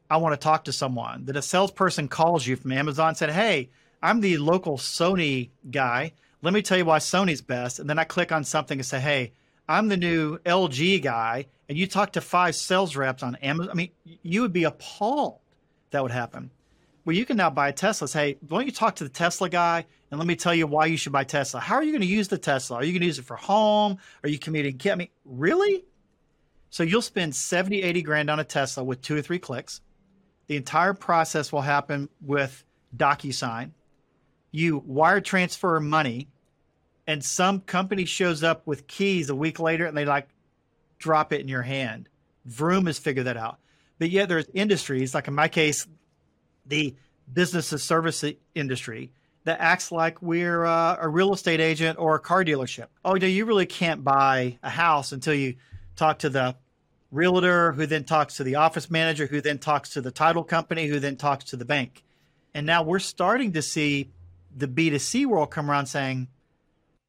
"I 0.08 0.18
want 0.18 0.32
to 0.32 0.36
talk 0.42 0.64
to 0.64 0.72
someone." 0.72 1.24
That 1.24 1.36
a 1.36 1.42
salesperson 1.42 2.06
calls 2.06 2.46
you 2.46 2.54
from 2.54 2.70
Amazon 2.70 3.08
and 3.08 3.16
said, 3.16 3.30
"Hey, 3.30 3.70
I'm 4.00 4.20
the 4.20 4.38
local 4.38 4.78
Sony 4.78 5.50
guy 5.68 6.12
let 6.42 6.54
me 6.54 6.62
tell 6.62 6.78
you 6.78 6.84
why 6.84 6.98
Sony's 6.98 7.42
best. 7.42 7.78
And 7.78 7.88
then 7.88 7.98
I 7.98 8.04
click 8.04 8.32
on 8.32 8.44
something 8.44 8.78
and 8.78 8.86
say, 8.86 9.00
hey, 9.00 9.32
I'm 9.68 9.88
the 9.88 9.96
new 9.96 10.38
LG 10.38 11.02
guy. 11.02 11.46
And 11.68 11.78
you 11.78 11.86
talk 11.86 12.12
to 12.12 12.20
five 12.20 12.56
sales 12.56 12.96
reps 12.96 13.22
on 13.22 13.36
Amazon. 13.36 13.70
I 13.70 13.74
mean, 13.74 13.90
you 14.22 14.42
would 14.42 14.52
be 14.52 14.64
appalled 14.64 15.38
that 15.90 16.02
would 16.02 16.12
happen. 16.12 16.50
Well, 17.10 17.16
you 17.16 17.26
can 17.26 17.36
now 17.36 17.50
buy 17.50 17.70
a 17.70 17.72
Tesla. 17.72 18.06
Say, 18.06 18.38
why 18.46 18.58
don't 18.58 18.66
you 18.66 18.72
talk 18.72 18.94
to 18.94 19.04
the 19.04 19.10
Tesla 19.10 19.48
guy 19.48 19.84
and 20.12 20.20
let 20.20 20.28
me 20.28 20.36
tell 20.36 20.54
you 20.54 20.68
why 20.68 20.86
you 20.86 20.96
should 20.96 21.10
buy 21.10 21.24
Tesla? 21.24 21.58
How 21.58 21.74
are 21.74 21.82
you 21.82 21.90
going 21.90 22.02
to 22.02 22.06
use 22.06 22.28
the 22.28 22.38
Tesla? 22.38 22.76
Are 22.76 22.84
you 22.84 22.92
going 22.92 23.00
to 23.00 23.06
use 23.06 23.18
it 23.18 23.24
for 23.24 23.34
home? 23.34 23.98
Are 24.22 24.28
you 24.28 24.38
commuting? 24.38 24.80
I 24.88 24.94
mean, 24.94 25.08
really? 25.24 25.84
So 26.68 26.84
you'll 26.84 27.02
spend 27.02 27.34
70, 27.34 27.82
80 27.82 28.02
grand 28.02 28.30
on 28.30 28.38
a 28.38 28.44
Tesla 28.44 28.84
with 28.84 29.02
two 29.02 29.16
or 29.16 29.22
three 29.22 29.40
clicks. 29.40 29.80
The 30.46 30.54
entire 30.54 30.94
process 30.94 31.50
will 31.50 31.62
happen 31.62 32.08
with 32.20 32.64
DocuSign 32.96 33.72
you 34.52 34.78
wire 34.78 35.20
transfer 35.20 35.80
money 35.80 36.28
and 37.06 37.24
some 37.24 37.60
company 37.60 38.04
shows 38.04 38.42
up 38.42 38.66
with 38.68 38.86
keys 38.86 39.30
a 39.30 39.34
week 39.34 39.58
later 39.58 39.86
and 39.86 39.96
they 39.96 40.04
like 40.04 40.28
drop 40.98 41.32
it 41.32 41.40
in 41.40 41.48
your 41.48 41.62
hand. 41.62 42.08
Vroom 42.44 42.86
has 42.86 42.98
figured 42.98 43.26
that 43.26 43.36
out. 43.36 43.58
But 43.98 44.10
yet 44.10 44.28
there's 44.28 44.46
industries, 44.54 45.14
like 45.14 45.28
in 45.28 45.34
my 45.34 45.48
case, 45.48 45.86
the 46.70 46.94
business 47.32 47.70
and 47.72 47.80
service 47.80 48.24
industry 48.54 49.12
that 49.44 49.60
acts 49.60 49.92
like 49.92 50.20
we're 50.22 50.64
uh, 50.64 50.96
a 51.00 51.08
real 51.08 51.32
estate 51.32 51.60
agent 51.60 51.98
or 51.98 52.14
a 52.14 52.18
car 52.20 52.44
dealership. 52.44 52.86
Oh, 53.04 53.14
no, 53.14 53.26
you 53.26 53.44
really 53.44 53.66
can't 53.66 54.02
buy 54.02 54.58
a 54.62 54.70
house 54.70 55.12
until 55.12 55.34
you 55.34 55.56
talk 55.96 56.20
to 56.20 56.28
the 56.28 56.56
realtor, 57.10 57.72
who 57.72 57.86
then 57.86 58.04
talks 58.04 58.36
to 58.36 58.44
the 58.44 58.56
office 58.56 58.90
manager, 58.90 59.26
who 59.26 59.40
then 59.40 59.58
talks 59.58 59.90
to 59.90 60.00
the 60.00 60.10
title 60.10 60.44
company, 60.44 60.86
who 60.86 61.00
then 61.00 61.16
talks 61.16 61.44
to 61.46 61.56
the 61.56 61.64
bank. 61.64 62.04
And 62.54 62.66
now 62.66 62.82
we're 62.82 62.98
starting 62.98 63.52
to 63.52 63.62
see 63.62 64.10
the 64.56 64.68
B2C 64.68 65.26
world 65.26 65.50
come 65.50 65.70
around 65.70 65.86
saying, 65.86 66.28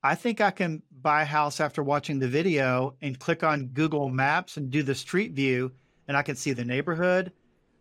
I 0.04 0.16
think 0.16 0.42
I 0.42 0.52
can 0.52 0.82
buy 1.02 1.24
a 1.24 1.26
house 1.26 1.60
after 1.60 1.84
watching 1.84 2.20
the 2.20 2.28
video 2.28 2.96
and 3.02 3.20
click 3.20 3.44
on 3.44 3.68
Google 3.68 4.10
Maps 4.10 4.58
and 4.58 4.72
do 4.72 4.84
the 4.84 4.96
street 4.96 5.34
view, 5.34 5.72
and 6.08 6.18
I 6.18 6.24
can 6.24 6.36
see 6.36 6.54
the 6.54 6.66
neighborhood. 6.66 7.32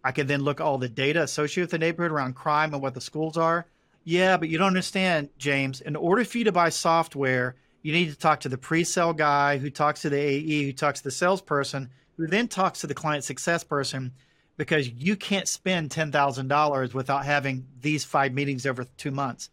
I 0.03 0.13
can 0.13 0.27
then 0.27 0.43
look 0.43 0.61
at 0.61 0.65
all 0.65 0.79
the 0.79 0.89
data 0.89 1.23
associated 1.23 1.65
with 1.65 1.71
the 1.73 1.79
neighborhood 1.79 2.13
around 2.13 2.35
crime 2.35 2.73
and 2.73 2.83
what 2.83 2.95
the 2.95 3.01
schools 3.01 3.37
are. 3.37 3.67
Yeah, 4.05 4.37
but 4.37 4.49
you 4.49 4.57
don't 4.57 4.69
understand, 4.69 5.29
James. 5.37 5.81
In 5.83 5.95
order 5.95 6.25
for 6.25 6.39
you 6.39 6.45
to 6.45 6.53
buy 6.53 6.71
software, 6.71 7.57
you 7.83 7.93
need 7.93 8.11
to 8.11 8.17
talk 8.17 8.41
to 8.41 8.49
the 8.49 8.59
pre-sale 8.59 9.13
guy 9.13 9.59
who 9.59 9.71
talks 9.71 10.03
to 10.03 10.11
the 10.11 10.19
AE, 10.19 10.65
who 10.65 10.73
talks 10.73 11.01
to 11.01 11.05
the 11.05 11.11
salesperson, 11.11 11.91
who 12.17 12.27
then 12.27 12.49
talks 12.49 12.81
to 12.81 12.87
the 12.87 12.95
client 12.95 13.25
success 13.25 13.63
person. 13.63 14.13
because 14.61 14.91
you 14.91 15.17
can't 15.17 15.49
spend 15.49 15.89
$10,000 15.89 16.93
without 16.93 17.25
having 17.25 17.67
these 17.81 18.05
five 18.05 18.35
meetings 18.35 18.67
over 18.67 18.85
two 18.99 19.11
months. 19.11 19.49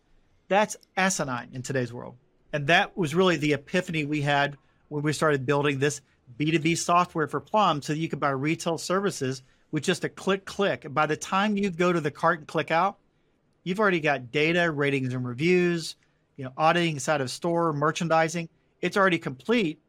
That's 0.49 0.75
asinine 0.97 1.47
in 1.53 1.61
today's 1.61 1.93
world. 1.93 2.17
And 2.51 2.67
that 2.67 2.97
was 2.97 3.15
really 3.15 3.37
the 3.37 3.53
epiphany 3.53 4.03
we 4.03 4.21
had 4.21 4.57
when 4.89 5.03
we 5.03 5.13
started 5.13 5.45
building 5.45 5.79
this 5.79 6.01
B2B 6.37 6.77
software 6.77 7.29
for 7.29 7.39
Plum 7.39 7.81
so 7.81 7.93
that 7.93 7.99
you 7.99 8.09
could 8.09 8.19
buy 8.19 8.31
retail 8.31 8.77
services 8.77 9.43
with 9.71 9.83
just 9.83 10.03
a 10.03 10.09
click, 10.09 10.45
click. 10.45 10.85
By 10.93 11.05
the 11.05 11.17
time 11.17 11.57
you 11.57 11.69
go 11.69 11.91
to 11.91 12.01
the 12.01 12.11
cart 12.11 12.39
and 12.39 12.47
click 12.47 12.71
out, 12.71 12.97
you've 13.63 13.79
already 13.79 13.99
got 13.99 14.31
data, 14.31 14.71
ratings 14.71 15.13
and 15.13 15.25
reviews, 15.25 15.95
you 16.35 16.45
know, 16.45 16.51
auditing 16.57 16.95
inside 16.95 17.21
of 17.21 17.29
store, 17.29 17.73
merchandising. 17.73 18.49
It's 18.81 18.97
already 18.97 19.19
complete. 19.19 19.79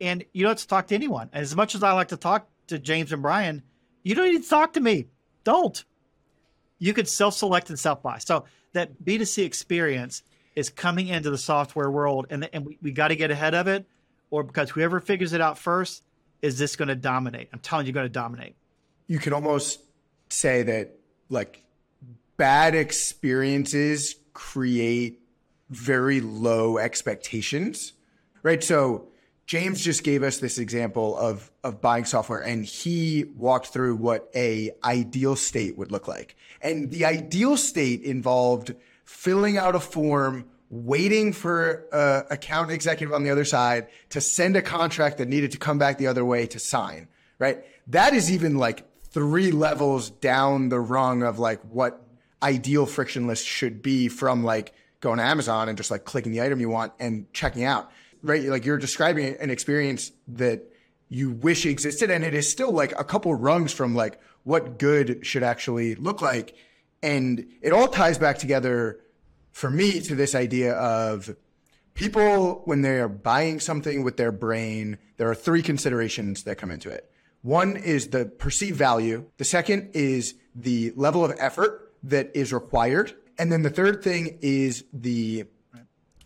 And 0.00 0.24
you 0.32 0.42
don't 0.42 0.50
have 0.50 0.58
to 0.58 0.66
talk 0.66 0.88
to 0.88 0.94
anyone. 0.94 1.30
As 1.32 1.56
much 1.56 1.74
as 1.74 1.82
I 1.82 1.92
like 1.92 2.08
to 2.08 2.16
talk 2.16 2.48
to 2.66 2.78
James 2.78 3.12
and 3.12 3.22
Brian, 3.22 3.62
you 4.02 4.14
don't 4.14 4.30
need 4.30 4.42
to 4.42 4.48
talk 4.48 4.74
to 4.74 4.80
me. 4.80 5.06
Don't. 5.44 5.84
You 6.78 6.92
could 6.92 7.08
self-select 7.08 7.70
and 7.70 7.78
self-buy. 7.78 8.18
So 8.18 8.44
that 8.74 9.02
B2C 9.02 9.44
experience 9.44 10.22
is 10.56 10.70
coming 10.70 11.08
into 11.08 11.30
the 11.30 11.38
software 11.38 11.90
world 11.90 12.26
and, 12.30 12.48
and 12.52 12.66
we, 12.66 12.78
we 12.82 12.90
got 12.90 13.08
to 13.08 13.16
get 13.16 13.30
ahead 13.30 13.54
of 13.54 13.68
it 13.68 13.86
or 14.30 14.42
because 14.42 14.70
whoever 14.70 14.98
figures 14.98 15.32
it 15.34 15.40
out 15.40 15.58
first 15.58 16.02
is 16.42 16.58
this 16.58 16.74
going 16.74 16.88
to 16.88 16.96
dominate 16.96 17.48
i'm 17.52 17.60
telling 17.60 17.86
you 17.86 17.92
going 17.92 18.06
to 18.06 18.10
dominate 18.12 18.56
you 19.06 19.18
can 19.18 19.32
almost 19.32 19.80
say 20.28 20.62
that 20.62 20.98
like 21.28 21.62
bad 22.36 22.74
experiences 22.74 24.16
create 24.34 25.20
very 25.70 26.20
low 26.20 26.78
expectations 26.78 27.92
right 28.42 28.62
so 28.62 29.08
james 29.46 29.80
just 29.80 30.04
gave 30.04 30.22
us 30.22 30.38
this 30.38 30.58
example 30.58 31.16
of 31.16 31.50
of 31.64 31.80
buying 31.80 32.04
software 32.04 32.40
and 32.40 32.64
he 32.64 33.24
walked 33.36 33.68
through 33.68 33.96
what 33.96 34.30
a 34.34 34.70
ideal 34.84 35.34
state 35.34 35.76
would 35.76 35.90
look 35.90 36.06
like 36.06 36.36
and 36.60 36.90
the 36.90 37.04
ideal 37.04 37.56
state 37.56 38.02
involved 38.02 38.74
filling 39.06 39.56
out 39.56 39.74
a 39.74 39.80
form, 39.80 40.44
waiting 40.68 41.32
for 41.32 41.86
a 41.92 42.24
account 42.30 42.70
executive 42.70 43.14
on 43.14 43.22
the 43.22 43.30
other 43.30 43.44
side 43.44 43.86
to 44.10 44.20
send 44.20 44.56
a 44.56 44.62
contract 44.62 45.18
that 45.18 45.28
needed 45.28 45.52
to 45.52 45.58
come 45.58 45.78
back 45.78 45.96
the 45.96 46.08
other 46.08 46.24
way 46.24 46.46
to 46.46 46.58
sign, 46.58 47.08
right? 47.38 47.64
That 47.86 48.12
is 48.12 48.30
even 48.30 48.58
like 48.58 48.84
three 49.16 49.50
levels 49.50 50.10
down 50.10 50.68
the 50.68 50.78
rung 50.78 51.22
of 51.22 51.38
like 51.38 51.58
what 51.70 52.06
ideal 52.42 52.84
frictionless 52.84 53.42
should 53.42 53.80
be 53.80 54.08
from 54.08 54.44
like 54.44 54.74
going 55.00 55.16
to 55.16 55.24
Amazon 55.24 55.70
and 55.70 55.78
just 55.78 55.90
like 55.90 56.04
clicking 56.04 56.32
the 56.32 56.42
item 56.42 56.60
you 56.60 56.68
want 56.68 56.92
and 57.00 57.32
checking 57.32 57.64
out, 57.64 57.90
right? 58.22 58.42
Like 58.42 58.66
you're 58.66 58.76
describing 58.76 59.34
an 59.40 59.48
experience 59.48 60.12
that 60.28 60.70
you 61.08 61.30
wish 61.30 61.64
existed 61.64 62.10
and 62.10 62.22
it 62.22 62.34
is 62.34 62.46
still 62.46 62.70
like 62.70 62.92
a 63.00 63.04
couple 63.04 63.34
rungs 63.34 63.72
from 63.72 63.94
like 63.94 64.20
what 64.44 64.78
good 64.78 65.24
should 65.24 65.42
actually 65.42 65.94
look 65.94 66.20
like 66.20 66.54
and 67.02 67.46
it 67.62 67.72
all 67.72 67.88
ties 67.88 68.18
back 68.18 68.36
together 68.36 69.00
for 69.50 69.70
me 69.70 69.98
to 70.02 70.14
this 70.14 70.34
idea 70.34 70.74
of 70.74 71.34
people, 71.94 72.60
when 72.66 72.82
they're 72.82 73.08
buying 73.08 73.60
something 73.60 74.04
with 74.04 74.18
their 74.18 74.30
brain, 74.30 74.98
there 75.16 75.30
are 75.30 75.34
three 75.34 75.62
considerations 75.62 76.42
that 76.42 76.58
come 76.58 76.70
into 76.70 76.90
it. 76.90 77.10
One 77.46 77.76
is 77.76 78.08
the 78.08 78.24
perceived 78.24 78.76
value. 78.76 79.24
The 79.36 79.44
second 79.44 79.90
is 79.94 80.34
the 80.56 80.92
level 80.96 81.24
of 81.24 81.32
effort 81.38 81.92
that 82.02 82.32
is 82.34 82.52
required. 82.52 83.14
And 83.38 83.52
then 83.52 83.62
the 83.62 83.70
third 83.70 84.02
thing 84.02 84.40
is 84.42 84.82
the 84.92 85.44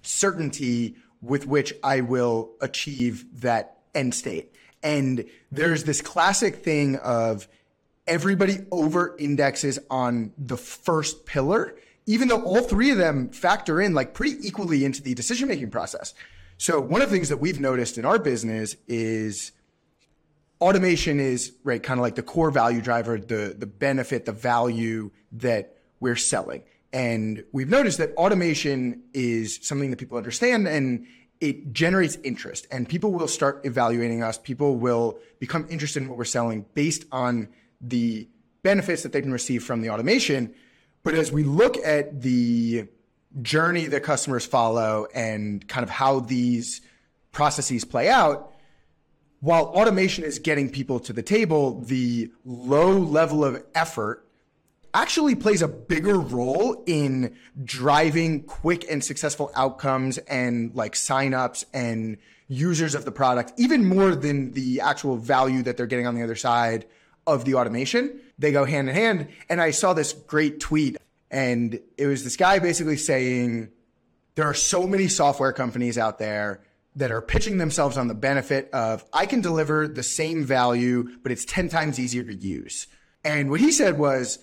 certainty 0.01 0.97
with 1.21 1.47
which 1.47 1.75
I 1.85 2.01
will 2.01 2.53
achieve 2.63 3.27
that 3.43 3.81
end 3.95 4.15
state. 4.15 4.55
And 4.83 5.27
there's 5.53 5.85
this 5.85 6.01
classic 6.01 6.57
thing 6.57 6.97
of 6.97 7.49
everybody 8.07 8.61
over 8.71 9.15
indexes 9.19 9.79
on 9.91 10.33
the 10.39 10.57
first 10.57 11.27
pillar, 11.27 11.77
even 12.07 12.29
though 12.29 12.43
all 12.43 12.63
three 12.63 12.93
of 12.93 12.97
them 12.97 13.29
factor 13.29 13.79
in 13.79 13.93
like 13.93 14.15
pretty 14.15 14.39
equally 14.41 14.87
into 14.87 15.03
the 15.03 15.13
decision 15.13 15.49
making 15.49 15.71
process. 15.71 16.15
So 16.57 16.81
one 16.81 17.03
of 17.03 17.11
the 17.11 17.15
things 17.15 17.29
that 17.29 17.41
we've 17.41 17.61
noticed 17.61 17.99
in 17.99 18.07
our 18.07 18.19
business 18.19 18.75
is 18.89 19.53
automation 20.61 21.21
is 21.21 21.53
right 21.65 21.83
kind 21.83 21.99
of 21.99 22.03
like 22.03 22.15
the 22.15 22.23
core 22.23 22.51
value 22.51 22.81
driver, 22.81 23.19
the 23.19 23.55
the 23.57 23.67
benefit, 23.67 24.25
the 24.25 24.33
value 24.33 25.11
that 25.33 25.77
we're 26.01 26.17
selling. 26.17 26.63
And 26.93 27.45
we've 27.53 27.69
noticed 27.69 27.99
that 27.99 28.13
automation 28.15 29.03
is 29.13 29.61
something 29.63 29.91
that 29.91 29.97
people 29.99 30.19
understand 30.19 30.67
and 30.67 31.07
it 31.41 31.73
generates 31.73 32.17
interest 32.23 32.67
and 32.71 32.89
people 32.89 33.13
will 33.13 33.29
start 33.29 33.65
evaluating 33.65 34.23
us. 34.23 34.39
People 34.39 34.77
will 34.77 35.19
become 35.39 35.67
interested 35.71 36.03
in 36.03 36.09
what 36.09 36.19
we're 36.19 36.25
selling 36.25 36.67
based 36.75 37.05
on 37.13 37.49
the 37.81 38.29
benefits 38.63 39.03
that 39.05 39.13
they 39.13 39.23
can 39.23 39.33
receive 39.33 39.65
from 39.65 39.81
the 39.81 39.91
automation. 39.91 40.55
But 41.03 41.15
as 41.15 41.33
we 41.33 41.45
look 41.45 41.79
at 41.79 42.21
the 42.21 42.89
journey 43.41 43.87
that 43.87 44.03
customers 44.03 44.45
follow 44.45 45.07
and 45.15 45.67
kind 45.67 45.85
of 45.85 45.91
how 45.91 46.21
these 46.21 46.83
processes 47.33 47.85
play 47.85 48.09
out, 48.09 48.55
while 49.41 49.65
automation 49.65 50.25
is 50.25 50.39
getting 50.39 50.71
people 50.71 51.01
to 51.01 51.13
the 51.13 51.23
table, 51.23 51.81
the 51.81 52.31
low 52.45 52.93
level 52.93 53.45
of 53.45 53.63
effort 53.75 54.27
actually 54.93 55.35
plays 55.35 55.63
a 55.63 55.69
bigger 55.69 56.19
role 56.19 56.83
in 56.87 57.35
driving 57.65 58.43
quick 58.43 58.85
and 58.91 59.03
successful 59.03 59.51
outcomes 59.55 60.19
and 60.19 60.75
like 60.75 60.95
signups 60.95 61.65
and 61.73 62.19
users 62.49 62.95
of 62.95 63.05
the 63.05 63.13
product, 63.13 63.53
even 63.57 63.87
more 63.87 64.15
than 64.15 64.53
the 64.53 64.81
actual 64.81 65.17
value 65.17 65.63
that 65.63 65.77
they're 65.77 65.87
getting 65.87 66.07
on 66.07 66.15
the 66.15 66.23
other 66.23 66.35
side 66.35 66.85
of 67.27 67.45
the 67.45 67.55
automation. 67.55 68.21
They 68.39 68.53
go 68.53 68.65
hand 68.65 68.89
in 68.89 68.95
hand. 68.95 69.29
And 69.49 69.61
I 69.61 69.71
saw 69.71 69.95
this 69.95 70.13
great 70.13 70.61
tweet, 70.61 70.97
and 71.31 71.81
it 71.97 72.07
was 72.07 72.25
this 72.25 72.37
guy 72.37 72.59
basically 72.59 72.97
saying, 72.97 73.71
There 74.35 74.45
are 74.45 74.55
so 74.55 74.87
many 74.87 75.07
software 75.09 75.53
companies 75.53 75.97
out 75.97 76.19
there 76.19 76.61
that 76.97 77.11
are 77.11 77.23
pitching 77.23 77.59
themselves 77.59 77.97
on 77.97 78.09
the 78.09 78.15
benefit 78.15 78.71
of, 78.73 79.05
I 79.13 79.27
can 79.27 79.41
deliver 79.41 79.87
the 79.87 80.03
same 80.03 80.45
value, 80.45 81.09
but 81.23 81.33
it's 81.33 81.45
10 81.45 81.69
times 81.69 82.01
easier 82.01 82.25
to 82.25 82.35
use. 82.35 82.87
And 83.25 83.51
what 83.51 83.61
he 83.61 83.71
said 83.71 83.99
was, 83.99 84.39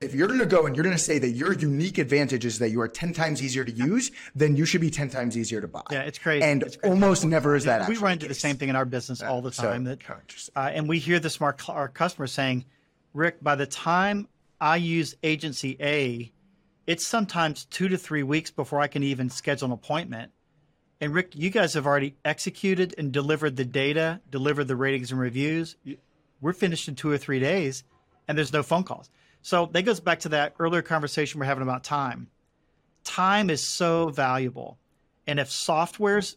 if 0.00 0.14
you're 0.14 0.28
going 0.28 0.38
to 0.38 0.46
go 0.46 0.66
and 0.66 0.76
you're 0.76 0.84
going 0.84 0.96
to 0.96 1.02
say 1.02 1.18
that 1.18 1.30
your 1.30 1.52
unique 1.52 1.98
advantage 1.98 2.44
is 2.44 2.60
that 2.60 2.70
you 2.70 2.80
are 2.80 2.88
10 2.88 3.12
times 3.12 3.42
easier 3.42 3.64
to 3.64 3.72
use, 3.72 4.12
then 4.34 4.54
you 4.54 4.64
should 4.64 4.80
be 4.80 4.90
10 4.90 5.10
times 5.10 5.36
easier 5.36 5.60
to 5.60 5.66
buy. 5.66 5.82
Yeah, 5.90 6.02
it's 6.02 6.18
crazy. 6.18 6.44
And 6.44 6.62
it's 6.62 6.76
crazy. 6.76 6.92
almost 6.92 7.24
never 7.24 7.56
is 7.56 7.64
that. 7.64 7.88
We 7.88 7.96
run 7.96 8.12
into 8.12 8.26
the, 8.26 8.28
the 8.28 8.34
same 8.34 8.56
thing 8.56 8.68
in 8.68 8.76
our 8.76 8.84
business 8.84 9.22
all 9.22 9.42
the 9.42 9.50
time. 9.50 9.84
So, 9.84 9.96
that, 9.96 10.50
uh, 10.54 10.70
and 10.72 10.88
we 10.88 10.98
hear 10.98 11.18
this 11.18 11.36
from 11.36 11.46
our, 11.46 11.56
our 11.68 11.88
customers 11.88 12.32
saying, 12.32 12.64
Rick, 13.12 13.42
by 13.42 13.56
the 13.56 13.66
time 13.66 14.28
I 14.60 14.76
use 14.76 15.16
agency 15.24 15.76
A, 15.80 16.32
it's 16.86 17.04
sometimes 17.04 17.64
two 17.64 17.88
to 17.88 17.98
three 17.98 18.22
weeks 18.22 18.50
before 18.50 18.80
I 18.80 18.86
can 18.86 19.02
even 19.02 19.30
schedule 19.30 19.66
an 19.66 19.72
appointment. 19.72 20.30
And 21.00 21.14
Rick, 21.14 21.36
you 21.36 21.50
guys 21.50 21.74
have 21.74 21.86
already 21.86 22.16
executed 22.24 22.94
and 22.98 23.12
delivered 23.12 23.56
the 23.56 23.64
data, 23.64 24.20
delivered 24.30 24.64
the 24.64 24.76
ratings 24.76 25.12
and 25.12 25.20
reviews. 25.20 25.76
We're 26.40 26.52
finished 26.52 26.88
in 26.88 26.96
two 26.96 27.10
or 27.10 27.18
three 27.18 27.38
days, 27.38 27.84
and 28.26 28.36
there's 28.36 28.52
no 28.52 28.62
phone 28.62 28.84
calls. 28.84 29.10
So 29.42 29.66
that 29.72 29.82
goes 29.82 30.00
back 30.00 30.20
to 30.20 30.30
that 30.30 30.54
earlier 30.58 30.82
conversation 30.82 31.38
we're 31.38 31.46
having 31.46 31.62
about 31.62 31.84
time. 31.84 32.28
Time 33.04 33.48
is 33.48 33.62
so 33.62 34.08
valuable. 34.08 34.78
And 35.26 35.38
if 35.38 35.50
software's 35.50 36.36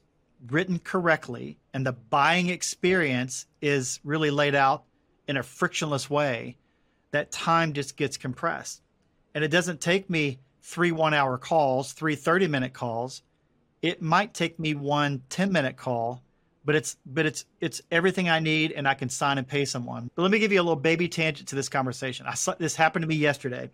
written 0.50 0.80
correctly 0.80 1.58
and 1.74 1.86
the 1.86 1.92
buying 1.92 2.50
experience 2.50 3.46
is 3.62 4.00
really 4.04 4.32
laid 4.32 4.56
out 4.56 4.84
in 5.28 5.38
a 5.38 5.44
frictionless 5.44 6.10
way, 6.10 6.58
that 7.12 7.32
time 7.32 7.74
just 7.74 7.98
gets 7.98 8.18
compressed. 8.18 8.82
And 9.34 9.44
it 9.44 9.50
doesn't 9.50 9.82
take 9.82 10.10
me 10.10 10.40
three 10.62 10.92
one 10.92 11.14
hour 11.14 11.38
calls, 11.38 11.94
three 11.94 12.16
30 12.16 12.48
minute 12.48 12.74
calls. 12.74 13.24
It 13.82 14.02
might 14.02 14.34
take 14.34 14.60
me 14.60 14.76
one 14.76 15.24
10 15.30 15.52
minute 15.52 15.78
call 15.78 16.22
but 16.64 16.76
it's 16.76 16.98
but 17.06 17.26
it's 17.26 17.46
it's 17.60 17.82
everything 17.92 18.30
I 18.30 18.40
need, 18.40 18.72
and 18.72 18.88
I 18.88 18.94
can 18.94 19.10
sign 19.10 19.38
and 19.38 19.48
pay 19.48 19.66
someone. 19.66 20.10
But 20.16 20.22
let 20.22 20.32
me 20.32 20.40
give 20.40 20.52
you 20.52 20.62
a 20.62 20.64
little 20.64 20.76
baby 20.76 21.08
tangent 21.08 21.50
to 21.50 21.56
this 21.56 21.70
conversation. 21.70 22.26
I 22.28 22.36
saw 22.36 22.54
this 22.58 22.76
happened 22.76 23.04
to 23.04 23.08
me 23.08 23.16
yesterday. 23.16 23.70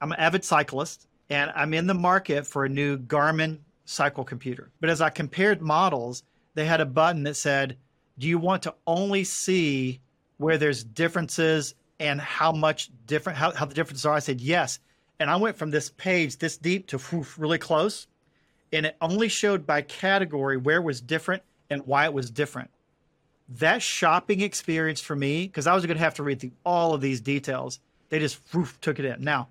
I'm 0.00 0.12
an 0.12 0.18
avid 0.18 0.44
cyclist, 0.44 1.06
and 1.30 1.52
I'm 1.54 1.72
in 1.74 1.86
the 1.86 1.94
market 1.94 2.46
for 2.46 2.64
a 2.64 2.68
new 2.68 2.98
Garmin 2.98 3.58
cycle 3.84 4.24
computer. 4.24 4.70
But 4.80 4.90
as 4.90 5.00
I 5.00 5.10
compared 5.10 5.62
models, 5.62 6.22
they 6.54 6.66
had 6.66 6.80
a 6.80 6.86
button 6.86 7.22
that 7.24 7.36
said, 7.36 7.76
"Do 8.18 8.26
you 8.26 8.38
want 8.38 8.62
to 8.64 8.74
only 8.86 9.24
see 9.24 10.00
where 10.38 10.58
there's 10.58 10.82
differences 10.82 11.74
and 12.00 12.20
how 12.20 12.52
much 12.52 12.90
different 13.06 13.38
how, 13.38 13.52
how 13.52 13.66
the 13.66 13.74
differences 13.74 14.04
are?" 14.04 14.14
I 14.14 14.20
said 14.20 14.40
yes, 14.40 14.80
and 15.20 15.30
I 15.30 15.36
went 15.36 15.56
from 15.56 15.70
this 15.70 15.90
page 15.90 16.38
this 16.38 16.56
deep 16.56 16.88
to 16.88 17.24
really 17.38 17.58
close, 17.58 18.08
and 18.72 18.86
it 18.86 18.96
only 19.00 19.28
showed 19.28 19.66
by 19.66 19.82
category 19.82 20.56
where 20.56 20.82
was 20.82 21.00
different 21.00 21.42
and 21.70 21.86
why 21.86 22.04
it 22.04 22.12
was 22.12 22.30
different. 22.30 22.70
That 23.48 23.80
shopping 23.82 24.40
experience 24.40 25.00
for 25.00 25.14
me, 25.14 25.46
because 25.46 25.66
I 25.66 25.74
was 25.74 25.86
going 25.86 25.96
to 25.96 26.02
have 26.02 26.14
to 26.14 26.22
read 26.22 26.40
through 26.40 26.52
all 26.64 26.94
of 26.94 27.00
these 27.00 27.20
details, 27.20 27.78
they 28.08 28.18
just 28.18 28.40
woof, 28.52 28.80
took 28.80 28.98
it 28.98 29.04
in. 29.04 29.22
Now, 29.22 29.48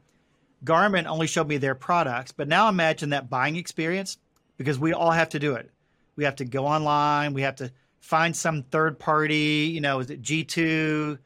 Garmin 0.64 1.06
only 1.06 1.28
showed 1.28 1.48
me 1.48 1.58
their 1.58 1.76
products, 1.76 2.32
but 2.32 2.48
now 2.48 2.68
imagine 2.68 3.10
that 3.12 3.30
buying 3.30 3.56
experience 3.56 4.18
because 4.58 4.80
we 4.80 4.94
all 4.94 5.12
have 5.12 5.30
to 5.30 5.40
do 5.40 5.56
it. 5.56 5.70
We 6.16 6.24
have 6.24 6.36
to 6.38 6.46
go 6.46 6.66
online, 6.66 7.34
we 7.34 7.42
have 7.42 7.58
to 7.58 7.72
find 8.00 8.36
some 8.36 8.64
third 8.64 9.00
party, 9.00 9.72
you 9.74 9.82
know, 9.82 10.00
is 10.00 10.10
it 10.10 10.22
G2, 10.22 11.18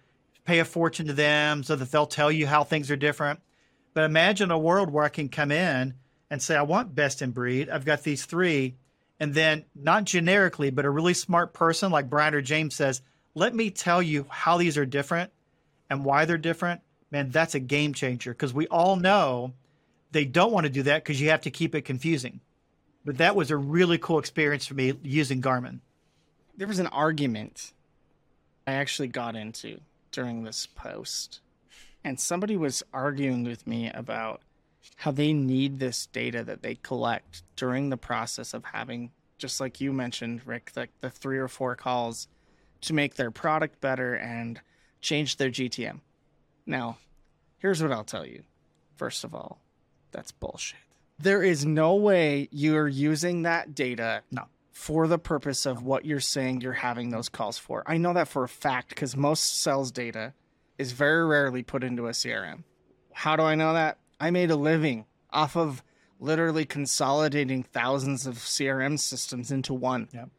pay 0.46 0.60
a 0.60 0.66
fortune 0.66 1.08
to 1.08 1.14
them 1.14 1.64
so 1.64 1.76
that 1.76 1.92
they'll 1.92 2.08
tell 2.08 2.32
you 2.32 2.48
how 2.48 2.64
things 2.64 2.90
are 2.90 2.96
different. 2.96 3.40
But 3.94 4.06
imagine 4.06 4.52
a 4.52 4.58
world 4.58 4.90
where 4.90 5.04
I 5.04 5.10
can 5.10 5.30
come 5.30 5.52
in 5.52 5.94
and 6.30 6.42
say, 6.42 6.56
I 6.56 6.62
want 6.62 6.96
best 6.96 7.22
in 7.22 7.32
breed. 7.32 7.70
I've 7.70 7.86
got 7.86 8.04
these 8.04 8.26
three. 8.26 8.76
And 9.20 9.34
then, 9.34 9.66
not 9.76 10.06
generically, 10.06 10.70
but 10.70 10.86
a 10.86 10.90
really 10.90 11.14
smart 11.14 11.54
person 11.54 11.92
like 11.92 12.10
Brian 12.10 12.34
or 12.34 12.42
James 12.42 12.76
says, 12.76 13.02
let 13.36 13.54
me 13.54 13.70
tell 13.70 14.02
you 14.02 14.26
how 14.30 14.58
these 14.58 14.78
are 14.78 14.86
different 14.86 15.32
and 15.90 16.06
why 16.06 16.26
they're 16.26 16.38
different. 16.38 16.82
Man, 17.12 17.30
that's 17.30 17.56
a 17.56 17.60
game 17.60 17.94
changer 17.94 18.32
because 18.32 18.54
we 18.54 18.68
all 18.68 18.96
know 18.96 19.54
they 20.12 20.26
don't 20.26 20.52
want 20.52 20.66
to 20.66 20.72
do 20.72 20.84
that 20.84 21.04
because 21.04 21.20
you 21.20 21.30
have 21.30 21.42
to 21.42 21.52
keep 21.52 21.76
it 21.76 21.82
confusing. 21.82 22.40
But 23.06 23.18
that 23.18 23.36
was 23.36 23.52
a 23.52 23.58
really 23.58 23.98
cool 23.98 24.20
experience 24.20 24.68
for 24.68 24.74
me 24.74 24.94
using 25.04 25.42
Garmin. 25.42 25.80
There 26.56 26.68
was 26.68 26.80
an 26.80 26.88
argument 26.88 27.74
I 28.68 28.74
actually 28.74 29.08
got 29.08 29.36
into 29.36 29.80
during 30.12 30.44
this 30.44 30.68
post, 30.68 31.40
and 32.04 32.20
somebody 32.20 32.58
was 32.58 32.84
arguing 32.94 33.44
with 33.44 33.66
me 33.66 33.90
about 33.90 34.42
how 34.98 35.12
they 35.12 35.34
need 35.34 35.80
this 35.80 36.06
data 36.08 36.44
that 36.44 36.62
they 36.62 36.76
collect 36.76 37.44
during 37.56 37.90
the 37.90 37.98
process 37.98 38.54
of 38.54 38.64
having, 38.66 39.12
just 39.38 39.60
like 39.60 39.80
you 39.80 39.94
mentioned, 39.94 40.42
Rick, 40.46 40.72
like 40.76 40.92
the 41.02 41.10
three 41.10 41.38
or 41.38 41.48
four 41.48 41.76
calls 41.76 42.28
to 42.82 42.94
make 42.94 43.16
their 43.16 43.32
product 43.32 43.80
better 43.82 44.16
and 44.16 44.60
change 45.02 45.38
their 45.38 45.50
GTM. 45.50 46.00
Now, 46.66 46.98
here's 47.58 47.82
what 47.82 47.92
I'll 47.92 48.04
tell 48.04 48.26
you. 48.26 48.44
First 48.96 49.24
of 49.24 49.34
all, 49.34 49.60
that's 50.12 50.32
bullshit. 50.32 50.80
There 51.18 51.44
is 51.44 51.66
no 51.66 51.96
way 51.96 52.48
you're 52.52 52.88
using 52.88 53.42
that 53.44 53.76
data 53.76 54.22
No. 54.32 54.44
for 54.72 55.08
the 55.08 55.18
purpose 55.20 55.66
of 55.66 55.84
what 55.84 56.06
you're 56.06 56.20
saying 56.22 56.62
you're 56.62 56.74
having 56.74 57.10
those 57.10 57.28
calls 57.30 57.58
for. 57.58 57.84
I 57.86 57.98
know 57.98 58.14
that 58.14 58.28
for 58.30 58.44
a 58.44 58.50
fact 58.50 58.90
because 58.90 59.16
most 59.18 59.62
sales 59.62 59.92
data 59.92 60.34
is 60.78 60.94
very 60.94 61.26
rarely 61.26 61.62
put 61.64 61.84
into 61.84 62.08
a 62.08 62.12
CRM. 62.12 62.64
How 63.12 63.36
do 63.36 63.44
I 63.44 63.56
know 63.56 63.74
that? 63.74 63.98
I 64.20 64.32
made 64.32 64.52
a 64.52 64.56
living 64.56 65.06
off 65.32 65.56
of 65.56 65.84
literally 66.20 66.66
consolidating 66.66 67.64
thousands 67.64 68.28
of 68.28 68.36
CRM 68.36 69.00
systems 69.00 69.52
into 69.52 69.74
one. 69.74 70.10
Yep. 70.14 70.30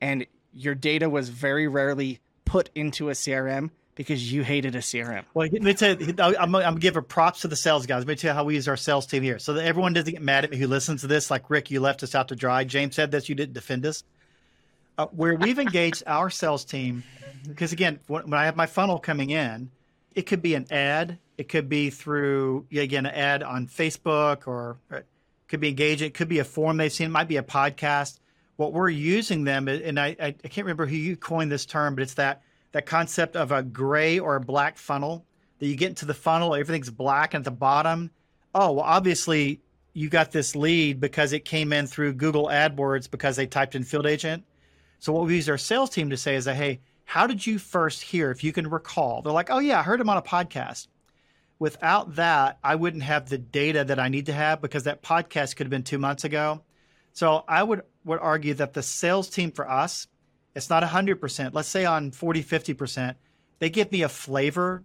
And 0.00 0.26
your 0.52 0.74
data 0.74 1.10
was 1.10 1.28
very 1.28 1.68
rarely 1.68 2.20
put 2.44 2.70
into 2.74 3.10
a 3.10 3.12
CRM 3.12 3.70
because 3.94 4.30
you 4.32 4.42
hated 4.42 4.74
a 4.74 4.78
CRM. 4.78 5.24
Well, 5.34 5.48
let 5.50 5.62
me 5.62 5.74
tell 5.74 6.00
you, 6.00 6.14
I'm, 6.18 6.54
I'm 6.54 6.74
to 6.74 6.80
give 6.80 6.96
a 6.96 7.02
props 7.02 7.40
to 7.40 7.48
the 7.48 7.56
sales 7.56 7.86
guys. 7.86 8.00
Let 8.00 8.08
me 8.08 8.14
tell 8.14 8.30
you 8.30 8.34
how 8.34 8.44
we 8.44 8.54
use 8.54 8.68
our 8.68 8.76
sales 8.76 9.06
team 9.06 9.22
here 9.22 9.38
so 9.38 9.54
that 9.54 9.64
everyone 9.64 9.94
doesn't 9.94 10.12
get 10.12 10.22
mad 10.22 10.44
at 10.44 10.50
me 10.50 10.58
who 10.58 10.66
listens 10.66 11.00
to 11.00 11.06
this. 11.06 11.30
Like, 11.30 11.50
Rick, 11.50 11.70
you 11.70 11.80
left 11.80 12.02
us 12.02 12.14
out 12.14 12.28
to 12.28 12.36
dry. 12.36 12.64
James 12.64 12.94
said 12.94 13.10
this, 13.10 13.28
you 13.28 13.34
didn't 13.34 13.54
defend 13.54 13.84
us. 13.84 14.04
Uh, 14.98 15.06
where 15.06 15.34
we've 15.34 15.58
engaged 15.58 16.02
our 16.06 16.30
sales 16.30 16.64
team, 16.64 17.04
because 17.46 17.72
again, 17.72 18.00
when 18.06 18.32
I 18.32 18.46
have 18.46 18.56
my 18.56 18.66
funnel 18.66 18.98
coming 18.98 19.28
in, 19.28 19.70
it 20.14 20.22
could 20.22 20.40
be 20.40 20.54
an 20.54 20.66
ad, 20.70 21.18
it 21.38 21.48
could 21.48 21.68
be 21.68 21.90
through, 21.90 22.66
again, 22.72 23.06
an 23.06 23.14
ad 23.14 23.42
on 23.42 23.66
Facebook 23.66 24.46
or 24.46 24.78
it 24.90 25.06
could 25.48 25.60
be 25.60 25.68
engaging, 25.68 26.08
it 26.08 26.14
could 26.14 26.28
be 26.28 26.38
a 26.38 26.44
form 26.44 26.76
they've 26.76 26.92
seen, 26.92 27.08
it 27.08 27.10
might 27.10 27.28
be 27.28 27.36
a 27.36 27.42
podcast. 27.42 28.18
What 28.56 28.72
we're 28.72 28.88
using 28.88 29.44
them, 29.44 29.68
and 29.68 30.00
I, 30.00 30.16
I, 30.18 30.26
I 30.28 30.48
can't 30.48 30.64
remember 30.64 30.86
who 30.86 30.96
you 30.96 31.16
coined 31.16 31.52
this 31.52 31.66
term, 31.66 31.94
but 31.94 32.02
it's 32.02 32.14
that 32.14 32.42
that 32.72 32.86
concept 32.86 33.36
of 33.36 33.52
a 33.52 33.62
gray 33.62 34.18
or 34.18 34.36
a 34.36 34.40
black 34.40 34.76
funnel 34.76 35.24
that 35.58 35.66
you 35.66 35.76
get 35.76 35.88
into 35.88 36.04
the 36.04 36.14
funnel, 36.14 36.54
everything's 36.54 36.90
black 36.90 37.32
and 37.32 37.40
at 37.40 37.44
the 37.44 37.50
bottom. 37.50 38.10
Oh, 38.54 38.72
well, 38.72 38.84
obviously 38.84 39.60
you 39.92 40.10
got 40.10 40.30
this 40.30 40.54
lead 40.54 41.00
because 41.00 41.32
it 41.32 41.44
came 41.44 41.72
in 41.72 41.86
through 41.86 42.12
Google 42.14 42.48
AdWords 42.48 43.10
because 43.10 43.36
they 43.36 43.46
typed 43.46 43.74
in 43.74 43.82
field 43.82 44.06
agent. 44.06 44.44
So 44.98 45.12
what 45.12 45.26
we 45.26 45.36
use 45.36 45.48
our 45.48 45.56
sales 45.56 45.90
team 45.90 46.10
to 46.10 46.16
say 46.16 46.34
is 46.34 46.44
that, 46.46 46.56
hey, 46.56 46.80
how 47.04 47.26
did 47.26 47.46
you 47.46 47.58
first 47.58 48.02
hear? 48.02 48.30
If 48.30 48.44
you 48.44 48.52
can 48.52 48.68
recall, 48.68 49.22
they're 49.22 49.32
like, 49.32 49.50
oh 49.50 49.58
yeah, 49.58 49.80
I 49.80 49.82
heard 49.82 50.00
him 50.00 50.10
on 50.10 50.18
a 50.18 50.22
podcast. 50.22 50.88
Without 51.58 52.16
that, 52.16 52.58
I 52.62 52.74
wouldn't 52.74 53.02
have 53.02 53.28
the 53.28 53.38
data 53.38 53.84
that 53.84 53.98
I 53.98 54.08
need 54.08 54.26
to 54.26 54.32
have 54.32 54.60
because 54.60 54.84
that 54.84 55.02
podcast 55.02 55.56
could 55.56 55.66
have 55.66 55.70
been 55.70 55.82
two 55.82 55.98
months 55.98 56.24
ago. 56.24 56.62
So 57.12 57.44
I 57.48 57.62
would 57.62 57.82
would 58.04 58.20
argue 58.20 58.54
that 58.54 58.74
the 58.74 58.82
sales 58.82 59.28
team 59.30 59.50
for 59.50 59.68
us 59.68 60.06
it's 60.56 60.70
not 60.70 60.82
100%. 60.82 61.50
Let's 61.52 61.68
say 61.68 61.84
on 61.84 62.10
40, 62.12 62.42
50%, 62.42 63.14
they 63.58 63.68
give 63.68 63.92
me 63.92 64.02
a 64.02 64.08
flavor 64.08 64.82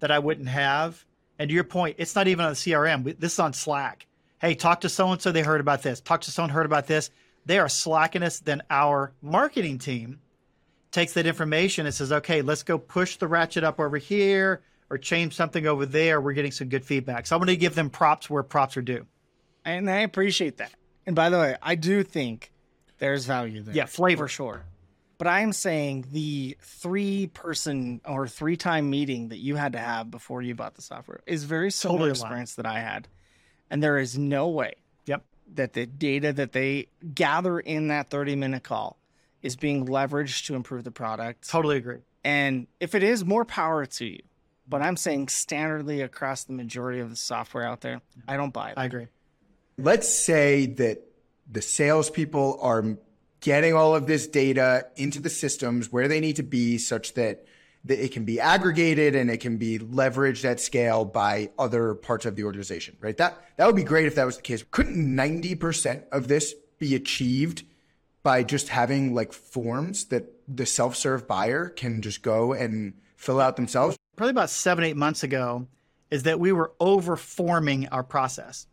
that 0.00 0.10
I 0.10 0.18
wouldn't 0.18 0.48
have. 0.48 1.04
And 1.38 1.48
to 1.48 1.54
your 1.54 1.62
point, 1.62 1.96
it's 2.00 2.16
not 2.16 2.26
even 2.26 2.44
on 2.44 2.50
the 2.50 2.56
CRM. 2.56 3.04
This 3.20 3.34
is 3.34 3.38
on 3.38 3.52
Slack. 3.52 4.08
Hey, 4.40 4.56
talk 4.56 4.80
to 4.80 4.88
so 4.88 5.12
and 5.12 5.22
so. 5.22 5.30
They 5.30 5.42
heard 5.42 5.60
about 5.60 5.82
this. 5.82 6.00
Talk 6.00 6.22
to 6.22 6.32
someone 6.32 6.50
heard 6.50 6.66
about 6.66 6.88
this. 6.88 7.10
They 7.46 7.60
are 7.60 7.68
slacking 7.68 8.24
us. 8.24 8.40
Then 8.40 8.62
our 8.70 9.12
marketing 9.22 9.78
team 9.78 10.18
takes 10.90 11.12
that 11.12 11.26
information 11.26 11.86
and 11.86 11.94
says, 11.94 12.10
okay, 12.10 12.42
let's 12.42 12.64
go 12.64 12.76
push 12.76 13.16
the 13.16 13.28
ratchet 13.28 13.62
up 13.62 13.78
over 13.78 13.98
here 13.98 14.62
or 14.90 14.98
change 14.98 15.34
something 15.34 15.66
over 15.66 15.86
there. 15.86 16.20
We're 16.20 16.32
getting 16.32 16.52
some 16.52 16.68
good 16.68 16.84
feedback. 16.84 17.26
So 17.26 17.36
I'm 17.36 17.40
going 17.40 17.48
to 17.48 17.56
give 17.56 17.74
them 17.74 17.90
props 17.90 18.28
where 18.28 18.42
props 18.42 18.76
are 18.76 18.82
due. 18.82 19.06
And 19.64 19.88
I 19.90 20.00
appreciate 20.00 20.58
that. 20.58 20.72
And 21.06 21.16
by 21.16 21.30
the 21.30 21.38
way, 21.38 21.56
I 21.62 21.74
do 21.74 22.02
think 22.02 22.50
there's 22.98 23.26
value 23.26 23.62
there. 23.62 23.74
Yeah, 23.74 23.86
flavor. 23.86 24.24
For 24.24 24.28
sure. 24.28 24.64
But 25.16 25.28
I'm 25.28 25.52
saying 25.52 26.06
the 26.10 26.56
three 26.60 27.28
person 27.28 28.00
or 28.04 28.26
three 28.26 28.56
time 28.56 28.90
meeting 28.90 29.28
that 29.28 29.38
you 29.38 29.56
had 29.56 29.72
to 29.72 29.78
have 29.78 30.10
before 30.10 30.42
you 30.42 30.54
bought 30.54 30.74
the 30.74 30.82
software 30.82 31.20
is 31.26 31.44
very 31.44 31.70
similar 31.70 31.98
Totally 31.98 32.10
experience 32.10 32.54
that 32.56 32.66
I 32.66 32.80
had. 32.80 33.08
And 33.70 33.82
there 33.82 33.98
is 33.98 34.18
no 34.18 34.48
way 34.48 34.74
Yep. 35.06 35.24
that 35.54 35.72
the 35.72 35.86
data 35.86 36.32
that 36.32 36.52
they 36.52 36.88
gather 37.14 37.58
in 37.60 37.88
that 37.88 38.10
30 38.10 38.36
minute 38.36 38.64
call 38.64 38.98
is 39.40 39.56
being 39.56 39.86
leveraged 39.86 40.46
to 40.46 40.54
improve 40.54 40.84
the 40.84 40.90
product. 40.90 41.48
Totally 41.48 41.76
agree. 41.76 42.00
And 42.24 42.66
if 42.80 42.94
it 42.94 43.02
is, 43.02 43.24
more 43.24 43.44
power 43.44 43.86
to 43.86 44.04
you. 44.06 44.20
But 44.68 44.82
I'm 44.82 44.96
saying 44.96 45.26
standardly 45.26 46.02
across 46.02 46.44
the 46.44 46.52
majority 46.52 47.00
of 47.00 47.10
the 47.10 47.16
software 47.16 47.66
out 47.66 47.80
there, 47.82 48.00
I 48.26 48.36
don't 48.36 48.52
buy 48.52 48.70
it. 48.70 48.74
I 48.76 48.86
agree. 48.86 49.08
Let's 49.76 50.08
say 50.08 50.66
that 50.66 51.02
the 51.50 51.60
salespeople 51.60 52.58
are 52.60 52.96
getting 53.40 53.74
all 53.74 53.94
of 53.94 54.06
this 54.06 54.26
data 54.26 54.86
into 54.96 55.20
the 55.20 55.28
systems 55.28 55.92
where 55.92 56.08
they 56.08 56.20
need 56.20 56.36
to 56.36 56.42
be 56.42 56.78
such 56.78 57.12
that, 57.14 57.44
that 57.84 58.02
it 58.02 58.12
can 58.12 58.24
be 58.24 58.40
aggregated 58.40 59.14
and 59.14 59.30
it 59.30 59.38
can 59.38 59.58
be 59.58 59.78
leveraged 59.78 60.46
at 60.46 60.60
scale 60.60 61.04
by 61.04 61.50
other 61.58 61.94
parts 61.94 62.24
of 62.24 62.36
the 62.36 62.44
organization, 62.44 62.96
right? 63.00 63.18
That, 63.18 63.36
that 63.56 63.66
would 63.66 63.76
be 63.76 63.84
great 63.84 64.06
if 64.06 64.14
that 64.14 64.24
was 64.24 64.36
the 64.36 64.42
case. 64.42 64.64
Couldn't 64.70 64.96
90% 64.96 66.04
of 66.10 66.28
this 66.28 66.54
be 66.78 66.94
achieved 66.94 67.64
by 68.22 68.42
just 68.42 68.70
having 68.70 69.14
like 69.14 69.34
forms 69.34 70.06
that 70.06 70.24
the 70.48 70.64
self-serve 70.64 71.28
buyer 71.28 71.68
can 71.68 72.00
just 72.00 72.22
go 72.22 72.54
and 72.54 72.94
fill 73.16 73.40
out 73.40 73.56
themselves? 73.56 73.98
Probably 74.16 74.30
about 74.30 74.50
seven, 74.50 74.84
eight 74.84 74.96
months 74.96 75.22
ago, 75.22 75.66
is 76.10 76.24
that 76.24 76.38
we 76.38 76.52
were 76.52 76.72
overforming 76.80 77.88
our 77.90 78.04
process. 78.04 78.66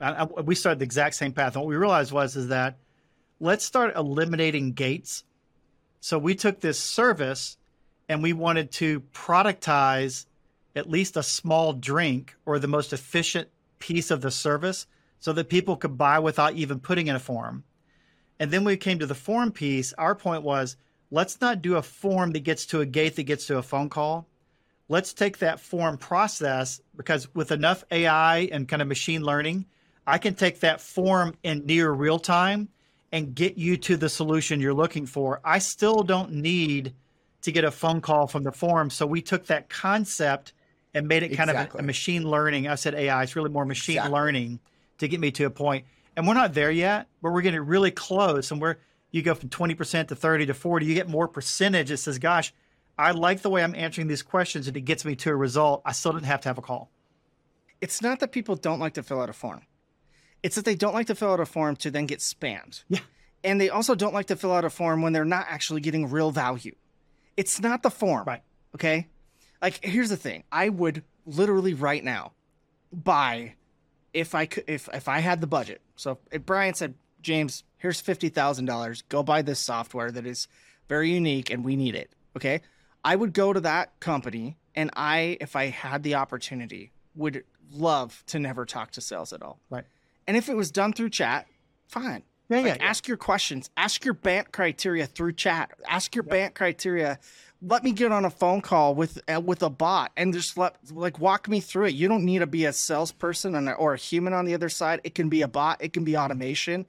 I, 0.00 0.22
I, 0.22 0.24
we 0.24 0.54
started 0.54 0.80
the 0.80 0.84
exact 0.84 1.14
same 1.14 1.32
path. 1.32 1.54
And 1.54 1.62
what 1.62 1.68
we 1.68 1.76
realized 1.76 2.12
was 2.12 2.36
is 2.36 2.48
that 2.48 2.78
let's 3.40 3.64
start 3.64 3.96
eliminating 3.96 4.72
gates. 4.72 5.24
So 6.00 6.18
we 6.18 6.34
took 6.34 6.60
this 6.60 6.78
service 6.78 7.56
and 8.08 8.22
we 8.22 8.32
wanted 8.32 8.70
to 8.72 9.00
productize 9.12 10.26
at 10.74 10.88
least 10.88 11.16
a 11.16 11.22
small 11.22 11.72
drink 11.72 12.36
or 12.46 12.58
the 12.58 12.68
most 12.68 12.92
efficient 12.92 13.48
piece 13.78 14.10
of 14.10 14.20
the 14.20 14.30
service 14.30 14.86
so 15.20 15.32
that 15.32 15.48
people 15.48 15.76
could 15.76 15.98
buy 15.98 16.18
without 16.18 16.54
even 16.54 16.78
putting 16.78 17.08
in 17.08 17.16
a 17.16 17.20
form. 17.20 17.64
And 18.38 18.50
then 18.50 18.64
when 18.64 18.72
we 18.72 18.76
came 18.76 19.00
to 19.00 19.06
the 19.06 19.14
form 19.14 19.50
piece. 19.50 19.92
Our 19.94 20.14
point 20.14 20.42
was 20.42 20.76
let's 21.10 21.40
not 21.40 21.62
do 21.62 21.76
a 21.76 21.82
form 21.82 22.32
that 22.32 22.44
gets 22.44 22.66
to 22.66 22.80
a 22.80 22.86
gate 22.86 23.16
that 23.16 23.24
gets 23.24 23.46
to 23.46 23.58
a 23.58 23.62
phone 23.62 23.88
call. 23.88 24.26
Let's 24.88 25.12
take 25.12 25.38
that 25.38 25.60
form 25.60 25.98
process 25.98 26.80
because 26.96 27.32
with 27.34 27.52
enough 27.52 27.84
AI 27.90 28.48
and 28.52 28.66
kind 28.66 28.80
of 28.80 28.88
machine 28.88 29.22
learning, 29.22 29.66
I 30.06 30.18
can 30.18 30.34
take 30.34 30.60
that 30.60 30.80
form 30.80 31.34
in 31.42 31.66
near 31.66 31.90
real 31.90 32.18
time 32.18 32.68
and 33.12 33.34
get 33.34 33.58
you 33.58 33.76
to 33.76 33.96
the 33.96 34.08
solution 34.08 34.60
you're 34.60 34.74
looking 34.74 35.06
for. 35.06 35.40
I 35.44 35.58
still 35.58 36.02
don't 36.02 36.32
need 36.32 36.94
to 37.42 37.52
get 37.52 37.64
a 37.64 37.70
phone 37.70 38.00
call 38.00 38.26
from 38.26 38.42
the 38.44 38.52
form. 38.52 38.90
So 38.90 39.06
we 39.06 39.20
took 39.22 39.46
that 39.46 39.68
concept 39.68 40.52
and 40.94 41.06
made 41.06 41.22
it 41.22 41.36
kind 41.36 41.50
Exactly. 41.50 41.78
of 41.78 41.82
a, 41.82 41.84
a 41.84 41.86
machine 41.86 42.28
learning. 42.28 42.66
I 42.68 42.74
said 42.74 42.94
AI, 42.94 43.22
it's 43.22 43.36
really 43.36 43.50
more 43.50 43.66
machine 43.66 43.96
Exactly. 43.96 44.18
learning 44.18 44.60
to 44.98 45.08
get 45.08 45.20
me 45.20 45.30
to 45.32 45.44
a 45.44 45.50
point. 45.50 45.84
And 46.16 46.26
we're 46.26 46.34
not 46.34 46.54
there 46.54 46.70
yet, 46.70 47.06
but 47.22 47.32
we're 47.32 47.42
getting 47.42 47.60
really 47.60 47.90
close. 47.90 48.50
And 48.50 48.60
we're 48.60 48.76
you 49.10 49.22
go 49.22 49.34
from 49.34 49.48
20% 49.48 50.08
to 50.08 50.14
30 50.14 50.46
to 50.46 50.54
40, 50.54 50.84
you 50.86 50.94
get 50.94 51.08
more 51.08 51.28
percentage. 51.28 51.90
It 51.90 51.96
says, 51.98 52.18
gosh, 52.18 52.52
I 52.98 53.12
like 53.12 53.42
the 53.42 53.50
way 53.50 53.62
I'm 53.62 53.74
answering 53.74 54.08
these 54.08 54.22
questions 54.22 54.66
and 54.66 54.76
it 54.76 54.80
gets 54.82 55.04
me 55.04 55.14
to 55.16 55.30
a 55.30 55.36
result. 55.36 55.82
I 55.84 55.92
still 55.92 56.12
didn't 56.12 56.26
have 56.26 56.40
to 56.42 56.48
have 56.48 56.58
a 56.58 56.62
call. 56.62 56.90
it's 57.80 58.02
not 58.02 58.20
that 58.20 58.32
people 58.32 58.56
don't 58.56 58.80
like 58.80 58.94
to 58.94 59.02
fill 59.02 59.20
out 59.20 59.30
a 59.30 59.32
form. 59.32 59.62
It's 60.42 60.56
that 60.56 60.64
they 60.64 60.74
don't 60.74 60.94
like 60.94 61.06
to 61.08 61.14
fill 61.14 61.32
out 61.32 61.40
a 61.40 61.46
form 61.46 61.76
to 61.76 61.90
then 61.90 62.06
get 62.06 62.18
spammed. 62.20 62.82
Yeah. 62.88 63.00
And 63.44 63.60
they 63.60 63.70
also 63.70 63.94
don't 63.94 64.14
like 64.14 64.26
to 64.26 64.36
fill 64.36 64.52
out 64.52 64.64
a 64.64 64.70
form 64.70 65.00
when 65.00 65.12
they're 65.12 65.24
not 65.24 65.46
actually 65.48 65.80
getting 65.80 66.10
real 66.10 66.32
value. 66.32 66.74
It's 67.36 67.60
not 67.60 67.82
the 67.84 67.90
form. 67.90 68.24
Right. 68.26 68.42
Okay. 68.74 69.06
Like 69.62 69.84
here's 69.84 70.08
the 70.10 70.16
thing. 70.16 70.42
I 70.50 70.68
would 70.68 71.04
literally 71.24 71.74
right 71.74 72.02
now 72.02 72.32
buy 72.92 73.54
if 74.12 74.34
I 74.34 74.46
could 74.46 74.64
if 74.66 74.88
if 74.92 75.06
I 75.08 75.20
had 75.20 75.40
the 75.40 75.46
budget. 75.46 75.80
So 75.94 76.18
if 76.32 76.44
Brian 76.44 76.74
said, 76.74 76.94
James, 77.22 77.62
here's 77.76 78.00
fifty 78.00 78.28
thousand 78.28 78.64
dollars, 78.64 79.02
go 79.08 79.22
buy 79.22 79.42
this 79.42 79.60
software 79.60 80.10
that 80.10 80.26
is 80.26 80.48
very 80.88 81.10
unique 81.12 81.50
and 81.50 81.64
we 81.64 81.76
need 81.76 81.94
it. 81.94 82.10
Okay. 82.36 82.60
I 83.04 83.16
would 83.16 83.32
go 83.32 83.52
to 83.52 83.60
that 83.60 83.98
company 84.00 84.56
and 84.74 84.90
I, 84.94 85.36
if 85.40 85.56
I 85.56 85.66
had 85.66 86.02
the 86.02 86.14
opportunity, 86.14 86.92
would 87.14 87.44
love 87.72 88.22
to 88.26 88.38
never 88.38 88.64
talk 88.64 88.92
to 88.92 89.00
sales 89.00 89.32
at 89.32 89.42
all. 89.42 89.58
Right. 89.70 89.84
And 90.26 90.36
if 90.36 90.48
it 90.48 90.56
was 90.56 90.70
done 90.70 90.92
through 90.92 91.10
chat, 91.10 91.46
fine. 91.88 92.22
Yeah, 92.48 92.56
Like, 92.58 92.66
yeah, 92.66 92.76
yeah. 92.80 92.84
Ask 92.84 93.08
your 93.08 93.16
questions. 93.16 93.70
Ask 93.76 94.04
your 94.04 94.14
BANT 94.14 94.52
criteria 94.52 95.06
through 95.06 95.32
chat. 95.32 95.70
Ask 95.86 96.14
your 96.14 96.22
BANT 96.22 96.54
criteria. 96.54 97.18
Let 97.60 97.82
me 97.82 97.92
get 97.92 98.12
on 98.12 98.24
a 98.24 98.30
phone 98.30 98.60
call 98.60 98.94
with 98.94 99.18
uh, 99.28 99.40
with 99.40 99.62
a 99.62 99.68
bot 99.70 100.12
and 100.16 100.32
just 100.32 100.56
let 100.56 100.76
like 100.92 101.18
walk 101.18 101.48
me 101.48 101.60
through 101.60 101.86
it. 101.86 101.94
You 101.94 102.06
don't 102.08 102.24
need 102.24 102.38
to 102.38 102.46
be 102.46 102.66
a 102.66 102.72
salesperson 102.72 103.54
and, 103.56 103.68
or 103.70 103.94
a 103.94 103.96
human 103.96 104.32
on 104.32 104.44
the 104.44 104.54
other 104.54 104.68
side. 104.68 105.00
It 105.02 105.14
can 105.14 105.28
be 105.28 105.42
a 105.42 105.48
bot. 105.48 105.82
It 105.82 105.92
can 105.92 106.04
be 106.04 106.16
automation, 106.16 106.86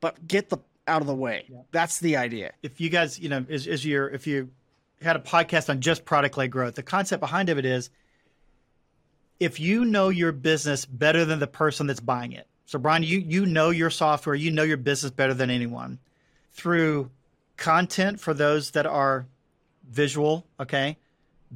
but 0.00 0.26
get 0.28 0.50
the 0.50 0.58
out 0.86 1.00
of 1.00 1.08
the 1.08 1.14
way. 1.14 1.48
That's 1.72 1.98
the 1.98 2.16
idea. 2.16 2.52
if 2.62 2.80
you 2.80 2.90
guys, 2.90 3.18
you 3.18 3.28
know, 3.28 3.44
is 3.48 3.66
is 3.66 3.84
your 3.84 4.08
if 4.08 4.26
you 4.26 4.50
had 5.04 5.16
a 5.16 5.20
podcast 5.20 5.68
on 5.68 5.80
just 5.80 6.04
product 6.04 6.36
led 6.36 6.50
growth, 6.50 6.74
the 6.74 6.82
concept 6.82 7.20
behind 7.20 7.48
of 7.48 7.58
it 7.58 7.64
is 7.64 7.90
if 9.40 9.60
you 9.60 9.84
know 9.84 10.08
your 10.08 10.32
business 10.32 10.86
better 10.86 11.24
than 11.24 11.38
the 11.38 11.46
person 11.46 11.86
that's 11.86 12.00
buying 12.00 12.32
it. 12.32 12.46
So 12.66 12.78
Brian, 12.78 13.02
you 13.02 13.18
you 13.18 13.46
know 13.46 13.70
your 13.70 13.90
software, 13.90 14.34
you 14.34 14.50
know 14.50 14.62
your 14.62 14.76
business 14.76 15.12
better 15.12 15.34
than 15.34 15.50
anyone 15.50 15.98
through 16.52 17.10
content 17.56 18.20
for 18.20 18.32
those 18.32 18.72
that 18.72 18.86
are 18.86 19.26
visual, 19.88 20.46
okay? 20.58 20.96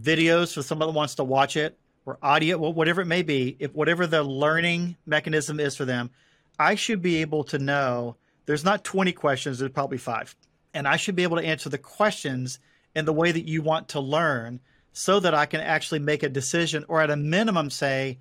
Videos 0.00 0.52
for 0.52 0.62
someone 0.62 0.88
that 0.88 0.94
wants 0.94 1.16
to 1.16 1.24
watch 1.24 1.56
it, 1.56 1.78
or 2.08 2.18
audio, 2.22 2.56
whatever 2.56 3.02
it 3.02 3.06
may 3.06 3.22
be, 3.22 3.56
if 3.58 3.74
whatever 3.74 4.06
the 4.06 4.22
learning 4.22 4.96
mechanism 5.04 5.61
is 5.61 5.76
for 5.76 5.84
them, 5.84 6.11
I 6.58 6.74
should 6.74 7.02
be 7.02 7.16
able 7.16 7.44
to 7.44 7.58
know 7.58 8.16
there's 8.46 8.64
not 8.64 8.82
20 8.82 9.12
questions, 9.12 9.58
there's 9.58 9.72
probably 9.72 9.98
five. 9.98 10.34
And 10.72 10.88
I 10.88 10.96
should 10.96 11.16
be 11.16 11.22
able 11.22 11.37
to 11.37 11.44
answer 11.44 11.68
the 11.68 11.78
questions 11.78 12.58
in 12.98 13.04
the 13.04 13.12
way 13.12 13.30
that 13.30 13.46
you 13.46 13.62
want 13.62 13.87
to 13.88 14.00
learn 14.00 14.58
so 14.92 15.20
that 15.20 15.32
I 15.32 15.46
can 15.46 15.61
actually 15.61 16.00
make 16.00 16.24
a 16.24 16.28
decision 16.28 16.84
or 16.88 17.00
at 17.00 17.11
a 17.11 17.16
minimum 17.16 17.70
say, 17.70 18.18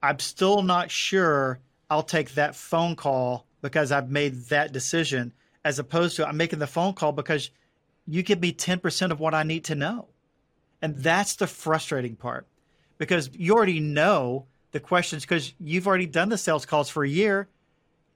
I'm 0.00 0.20
still 0.20 0.62
not 0.62 0.88
sure 0.88 1.58
I'll 1.90 2.04
take 2.04 2.34
that 2.34 2.54
phone 2.54 2.94
call 2.94 3.44
because 3.60 3.90
I've 3.90 4.08
made 4.08 4.44
that 4.44 4.72
decision, 4.72 5.32
as 5.64 5.80
opposed 5.80 6.14
to 6.16 6.28
I'm 6.28 6.36
making 6.36 6.60
the 6.60 6.68
phone 6.68 6.94
call 6.94 7.10
because 7.10 7.50
you 8.06 8.22
give 8.22 8.40
me 8.40 8.52
10% 8.52 9.10
of 9.10 9.18
what 9.18 9.34
I 9.34 9.42
need 9.42 9.64
to 9.64 9.74
know. 9.74 10.06
And 10.80 10.96
that's 10.96 11.34
the 11.34 11.48
frustrating 11.48 12.14
part 12.14 12.46
because 12.96 13.30
you 13.34 13.54
already 13.54 13.80
know 13.80 14.46
the 14.70 14.78
questions 14.78 15.24
because 15.24 15.52
you've 15.58 15.88
already 15.88 16.06
done 16.06 16.28
the 16.28 16.38
sales 16.38 16.64
calls 16.64 16.88
for 16.88 17.02
a 17.02 17.08
year. 17.08 17.48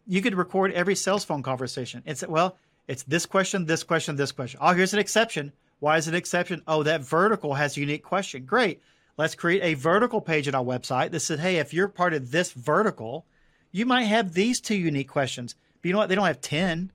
You 0.06 0.22
could 0.22 0.36
record 0.36 0.70
every 0.72 0.94
sales 0.94 1.24
phone 1.24 1.42
conversation 1.42 2.04
and 2.06 2.16
say, 2.16 2.28
well, 2.28 2.56
it's 2.86 3.02
this 3.02 3.26
question, 3.26 3.66
this 3.66 3.82
question, 3.82 4.14
this 4.14 4.30
question. 4.30 4.60
Oh, 4.62 4.74
here's 4.74 4.92
an 4.92 5.00
exception. 5.00 5.52
Why 5.84 5.98
is 5.98 6.08
an 6.08 6.14
exception? 6.14 6.62
Oh, 6.66 6.82
that 6.84 7.02
vertical 7.02 7.52
has 7.52 7.76
a 7.76 7.80
unique 7.80 8.04
question. 8.04 8.46
Great. 8.46 8.80
Let's 9.18 9.34
create 9.34 9.62
a 9.62 9.74
vertical 9.74 10.22
page 10.22 10.48
on 10.48 10.54
our 10.54 10.64
website 10.64 11.10
that 11.10 11.20
says, 11.20 11.38
hey, 11.38 11.58
if 11.58 11.74
you're 11.74 11.88
part 11.88 12.14
of 12.14 12.30
this 12.30 12.52
vertical, 12.52 13.26
you 13.70 13.84
might 13.84 14.04
have 14.04 14.32
these 14.32 14.62
two 14.62 14.76
unique 14.76 15.10
questions. 15.10 15.54
But 15.82 15.88
you 15.88 15.92
know 15.92 15.98
what? 15.98 16.08
They 16.08 16.14
don't 16.14 16.24
have 16.24 16.40
10. 16.40 16.90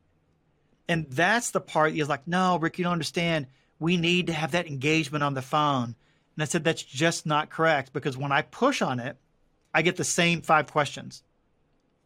And 0.87 1.05
that's 1.11 1.51
the 1.51 1.61
part 1.61 1.93
is 1.93 2.09
like, 2.09 2.27
no, 2.27 2.57
Rick, 2.57 2.79
you 2.79 2.83
don't 2.83 2.93
understand. 2.93 3.45
We 3.77 3.95
need 3.95 4.25
to 4.25 4.33
have 4.33 4.53
that 4.53 4.65
engagement 4.65 5.23
on 5.23 5.35
the 5.35 5.43
phone. 5.43 5.93
And 6.35 6.41
I 6.41 6.45
said, 6.45 6.63
that's 6.63 6.81
just 6.81 7.27
not 7.27 7.51
correct 7.51 7.93
because 7.93 8.17
when 8.17 8.31
I 8.31 8.41
push 8.41 8.81
on 8.81 8.99
it, 8.99 9.17
I 9.71 9.83
get 9.83 9.97
the 9.97 10.03
same 10.03 10.41
five 10.41 10.65
questions. 10.71 11.21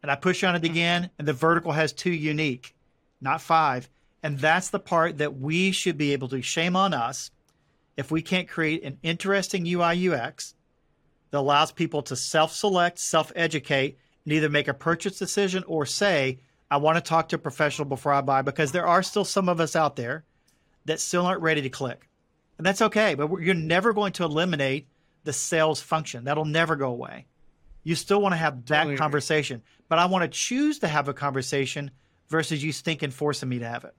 And 0.02 0.10
I 0.10 0.16
push 0.16 0.44
on 0.44 0.54
it 0.54 0.64
again, 0.64 1.08
and 1.18 1.26
the 1.26 1.32
vertical 1.32 1.72
has 1.72 1.94
two 1.94 2.12
unique, 2.12 2.74
not 3.22 3.40
five. 3.40 3.88
And 4.24 4.38
that's 4.38 4.70
the 4.70 4.80
part 4.80 5.18
that 5.18 5.38
we 5.38 5.70
should 5.70 5.98
be 5.98 6.14
able 6.14 6.28
to 6.28 6.40
shame 6.40 6.76
on 6.76 6.94
us 6.94 7.30
if 7.94 8.10
we 8.10 8.22
can't 8.22 8.48
create 8.48 8.82
an 8.82 8.96
interesting 9.02 9.66
UI 9.66 10.08
UX 10.08 10.54
that 11.30 11.38
allows 11.38 11.72
people 11.72 12.02
to 12.04 12.16
self 12.16 12.50
select, 12.50 12.98
self 12.98 13.30
educate, 13.36 13.98
and 14.24 14.32
either 14.32 14.48
make 14.48 14.66
a 14.66 14.72
purchase 14.72 15.18
decision 15.18 15.62
or 15.66 15.84
say, 15.84 16.38
I 16.70 16.78
want 16.78 16.96
to 16.96 17.06
talk 17.06 17.28
to 17.28 17.36
a 17.36 17.38
professional 17.38 17.84
before 17.84 18.14
I 18.14 18.22
buy, 18.22 18.40
because 18.40 18.72
there 18.72 18.86
are 18.86 19.02
still 19.02 19.26
some 19.26 19.46
of 19.46 19.60
us 19.60 19.76
out 19.76 19.94
there 19.94 20.24
that 20.86 21.00
still 21.00 21.26
aren't 21.26 21.42
ready 21.42 21.60
to 21.60 21.68
click. 21.68 22.08
And 22.56 22.66
that's 22.66 22.80
okay, 22.80 23.14
but 23.14 23.30
you're 23.42 23.54
never 23.54 23.92
going 23.92 24.14
to 24.14 24.24
eliminate 24.24 24.88
the 25.24 25.34
sales 25.34 25.82
function. 25.82 26.24
That'll 26.24 26.46
never 26.46 26.76
go 26.76 26.88
away. 26.88 27.26
You 27.82 27.94
still 27.94 28.22
want 28.22 28.32
to 28.32 28.38
have 28.38 28.64
that 28.66 28.78
Totally 28.78 28.94
agree. 28.94 28.98
conversation, 28.98 29.62
but 29.90 29.98
I 29.98 30.06
want 30.06 30.22
to 30.22 30.28
choose 30.28 30.78
to 30.78 30.88
have 30.88 31.08
a 31.08 31.14
conversation 31.14 31.90
versus 32.28 32.64
you 32.64 32.72
stinking 32.72 33.10
forcing 33.10 33.50
me 33.50 33.58
to 33.58 33.68
have 33.68 33.84
it. 33.84 33.94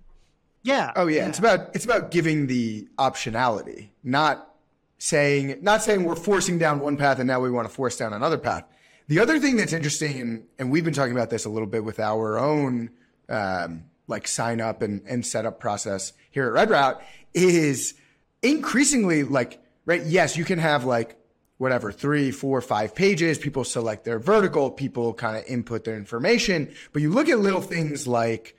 Yeah. 0.66 0.92
Oh 0.96 1.06
yeah, 1.06 1.28
it's 1.28 1.38
about 1.38 1.76
it's 1.76 1.86
about 1.86 2.10
giving 2.10 2.48
the 2.48 2.88
optionality, 2.98 3.90
not 4.04 4.52
saying 4.98 5.60
not 5.62 5.84
saying 5.84 6.04
we're 6.04 6.16
forcing 6.16 6.58
down 6.58 6.80
one 6.80 6.98
path 6.98 7.20
and 7.20 7.28
now 7.28 7.40
we 7.40 7.52
want 7.52 7.68
to 7.68 7.74
force 7.74 7.98
down 7.98 8.14
another 8.14 8.40
path. 8.40 8.64
The 9.08 9.20
other 9.20 9.38
thing 9.40 9.58
that's 9.58 9.74
interesting, 9.74 10.20
and, 10.20 10.44
and 10.58 10.72
we've 10.72 10.84
been 10.84 10.96
talking 10.96 11.14
about 11.14 11.30
this 11.30 11.46
a 11.46 11.50
little 11.50 11.68
bit 11.68 11.84
with 11.84 12.00
our 12.00 12.40
own 12.40 12.90
um, 13.30 13.84
like 14.08 14.28
sign 14.28 14.60
up 14.60 14.82
and, 14.82 15.04
and 15.08 15.24
setup 15.24 15.60
process 15.60 16.14
here 16.32 16.48
at 16.48 16.54
Red 16.54 16.72
Route, 16.72 17.00
is 17.36 17.94
increasingly 18.42 19.24
like 19.24 19.62
right. 19.86 20.04
Yes, 20.04 20.36
you 20.36 20.46
can 20.46 20.58
have 20.58 20.84
like 20.84 21.16
whatever 21.60 21.92
three, 21.92 22.32
four, 22.32 22.60
five 22.60 22.96
pages. 22.96 23.38
People 23.38 23.64
select 23.66 24.04
their 24.04 24.18
vertical. 24.18 24.72
People 24.72 25.14
kind 25.14 25.38
of 25.38 25.44
input 25.46 25.84
their 25.84 25.96
information, 25.96 26.74
but 26.92 27.04
you 27.04 27.12
look 27.12 27.30
at 27.30 27.38
little 27.38 27.62
things 27.62 28.08
like 28.08 28.58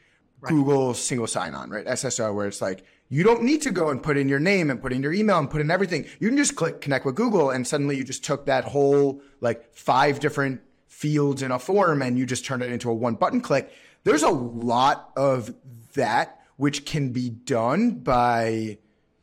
Google 0.48 0.94
single 0.94 1.26
sign 1.26 1.54
on, 1.54 1.70
right? 1.70 1.86
SSO, 1.86 2.34
where 2.34 2.46
it's 2.46 2.60
like, 2.60 2.84
you 3.08 3.22
don't 3.22 3.42
need 3.42 3.62
to 3.62 3.70
go 3.70 3.90
and 3.90 4.02
put 4.02 4.16
in 4.16 4.28
your 4.28 4.40
name 4.40 4.70
and 4.70 4.82
put 4.82 4.92
in 4.92 5.02
your 5.02 5.12
email 5.12 5.38
and 5.38 5.48
put 5.48 5.60
in 5.60 5.70
everything. 5.70 6.06
You 6.18 6.28
can 6.28 6.36
just 6.36 6.56
click 6.56 6.80
connect 6.80 7.04
with 7.04 7.14
Google 7.14 7.50
and 7.50 7.66
suddenly 7.66 7.96
you 7.96 8.04
just 8.04 8.24
took 8.24 8.46
that 8.46 8.64
whole 8.64 9.22
like 9.40 9.72
five 9.74 10.18
different 10.18 10.60
fields 10.88 11.42
in 11.42 11.50
a 11.50 11.58
form 11.58 12.02
and 12.02 12.18
you 12.18 12.26
just 12.26 12.44
turned 12.44 12.62
it 12.62 12.72
into 12.72 12.90
a 12.90 12.94
one 12.94 13.14
button 13.14 13.40
click. 13.40 13.72
There's 14.02 14.22
a 14.22 14.30
lot 14.30 15.12
of 15.16 15.54
that 15.94 16.40
which 16.56 16.84
can 16.84 17.10
be 17.10 17.30
done 17.30 17.90
by 17.90 18.78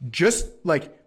just 0.09 0.47
like 0.63 0.97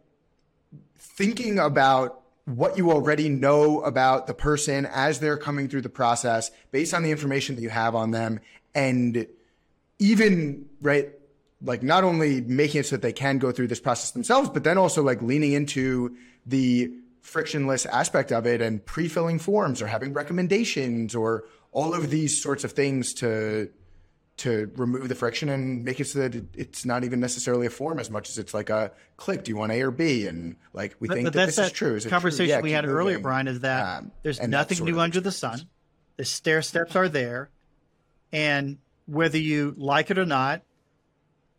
thinking 0.96 1.58
about 1.58 2.20
what 2.44 2.76
you 2.76 2.90
already 2.90 3.28
know 3.28 3.80
about 3.82 4.26
the 4.26 4.34
person 4.34 4.86
as 4.86 5.18
they're 5.18 5.36
coming 5.36 5.68
through 5.68 5.82
the 5.82 5.88
process 5.88 6.50
based 6.70 6.94
on 6.94 7.02
the 7.02 7.10
information 7.10 7.56
that 7.56 7.62
you 7.62 7.70
have 7.70 7.94
on 7.94 8.10
them 8.12 8.40
and 8.74 9.26
even 9.98 10.66
right 10.80 11.10
like 11.62 11.82
not 11.82 12.04
only 12.04 12.40
making 12.42 12.80
it 12.80 12.86
so 12.86 12.96
that 12.96 13.02
they 13.02 13.12
can 13.12 13.38
go 13.38 13.50
through 13.50 13.66
this 13.66 13.80
process 13.80 14.10
themselves 14.10 14.48
but 14.50 14.62
then 14.64 14.76
also 14.78 15.02
like 15.02 15.22
leaning 15.22 15.52
into 15.52 16.14
the 16.44 16.90
frictionless 17.22 17.86
aspect 17.86 18.30
of 18.30 18.46
it 18.46 18.60
and 18.60 18.84
pre-filling 18.84 19.38
forms 19.38 19.80
or 19.82 19.86
having 19.86 20.12
recommendations 20.12 21.14
or 21.14 21.44
all 21.72 21.94
of 21.94 22.10
these 22.10 22.40
sorts 22.40 22.62
of 22.64 22.72
things 22.72 23.14
to 23.14 23.68
to 24.36 24.70
remove 24.76 25.08
the 25.08 25.14
friction 25.14 25.48
and 25.48 25.82
make 25.82 25.98
it 25.98 26.04
so 26.06 26.18
that 26.18 26.34
it, 26.34 26.44
it's 26.54 26.84
not 26.84 27.04
even 27.04 27.18
necessarily 27.18 27.66
a 27.66 27.70
form 27.70 27.98
as 27.98 28.10
much 28.10 28.28
as 28.28 28.36
it's 28.38 28.52
like 28.52 28.68
a 28.68 28.92
click 29.16 29.44
do 29.44 29.50
you 29.50 29.56
want 29.56 29.72
a 29.72 29.80
or 29.80 29.90
b 29.90 30.26
and 30.26 30.56
like 30.74 30.94
we 31.00 31.08
But, 31.08 31.14
think 31.14 31.26
but 31.26 31.32
that 31.32 31.38
that's 31.46 31.56
this 31.56 31.64
that 31.64 31.72
is 31.72 31.72
true 31.72 31.94
is 31.96 32.04
it 32.04 32.08
true? 32.10 32.16
conversation 32.16 32.48
Yeah, 32.50 32.60
we 32.60 32.70
had 32.70 32.84
earlier. 32.84 33.18
Brian, 33.18 33.48
is 33.48 33.60
that 33.60 33.98
Um, 34.00 34.12
there's 34.22 34.40
nothing 34.46 34.84
new 34.84 35.00
under 35.00 35.20
the 35.20 35.32
sun. 35.32 35.60
The 36.18 36.24
stair 36.26 36.60
steps 36.60 36.94
are 36.96 37.08
there. 37.08 37.48
And 38.30 38.78
whether 39.06 39.38
you 39.38 39.74
like 39.76 40.10
it 40.10 40.18
or 40.18 40.26
not, 40.26 40.62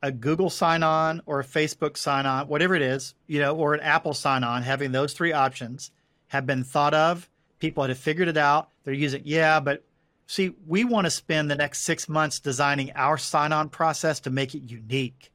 a 0.02 0.12
Google 0.12 0.50
sign 0.50 0.84
on 0.84 1.22
or 1.26 1.40
a 1.40 1.46
Facebook 1.46 1.98
sign 1.98 2.26
on, 2.26 2.48
whatever 2.48 2.76
it 2.76 2.82
is, 2.82 3.16
you 3.26 3.40
know, 3.40 3.56
or 3.56 3.74
an 3.74 3.80
Apple 3.80 4.14
sign 4.14 4.44
on, 4.44 4.62
having 4.62 4.92
those 4.92 5.14
three 5.14 5.34
options 5.34 5.92
have 6.28 6.46
been 6.46 6.64
thought 6.64 6.94
of. 6.94 7.30
People 7.60 7.84
have 7.84 7.98
figured 7.98 8.28
it 8.28 8.38
out. 8.38 8.70
They're 8.84 8.94
using, 8.94 9.24
yeah, 9.26 9.60
but 9.60 9.84
see, 10.28 10.54
we 10.68 10.84
want 10.84 11.06
to 11.06 11.12
spend 11.12 11.50
the 11.50 11.56
next 11.56 11.82
six 11.82 12.08
months 12.08 12.40
designing 12.40 12.92
our 12.96 13.18
sign 13.18 13.52
on 13.52 13.70
process 13.70 14.20
to 14.22 14.30
make 14.30 14.54
it 14.54 14.70
unique 14.70 15.32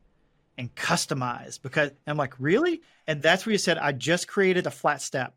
and 0.57 0.73
customized 0.75 1.63
because 1.63 1.91
I'm 2.07 2.17
like, 2.17 2.35
really? 2.39 2.83
And 3.07 3.21
that's 3.21 3.45
where 3.45 3.53
you 3.53 3.59
said, 3.59 3.79
I 3.79 3.93
just 3.93 4.29
created 4.29 4.67
a 4.67 4.71
flat 4.71 5.03
step 5.03 5.35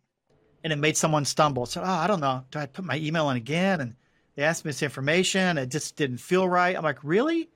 and 0.63 0.71
it 0.71 0.77
made 0.77 0.97
someone 0.97 1.25
stumble. 1.25 1.65
So, 1.65 1.81
oh, 1.81 1.85
I 1.85 2.05
don't 2.07 2.19
know. 2.19 2.43
Do 2.51 2.59
I 2.59 2.67
put 2.67 2.85
my 2.85 2.97
email 2.97 3.29
in 3.29 3.37
again? 3.37 3.81
And 3.81 3.95
they 4.35 4.43
asked 4.43 4.65
me 4.65 4.69
this 4.69 4.83
information. 4.83 5.57
It 5.57 5.69
just 5.69 5.95
didn't 5.95 6.17
feel 6.17 6.47
right. 6.47 6.75
I'm 6.75 6.83
like, 6.83 7.03
really? 7.03 7.49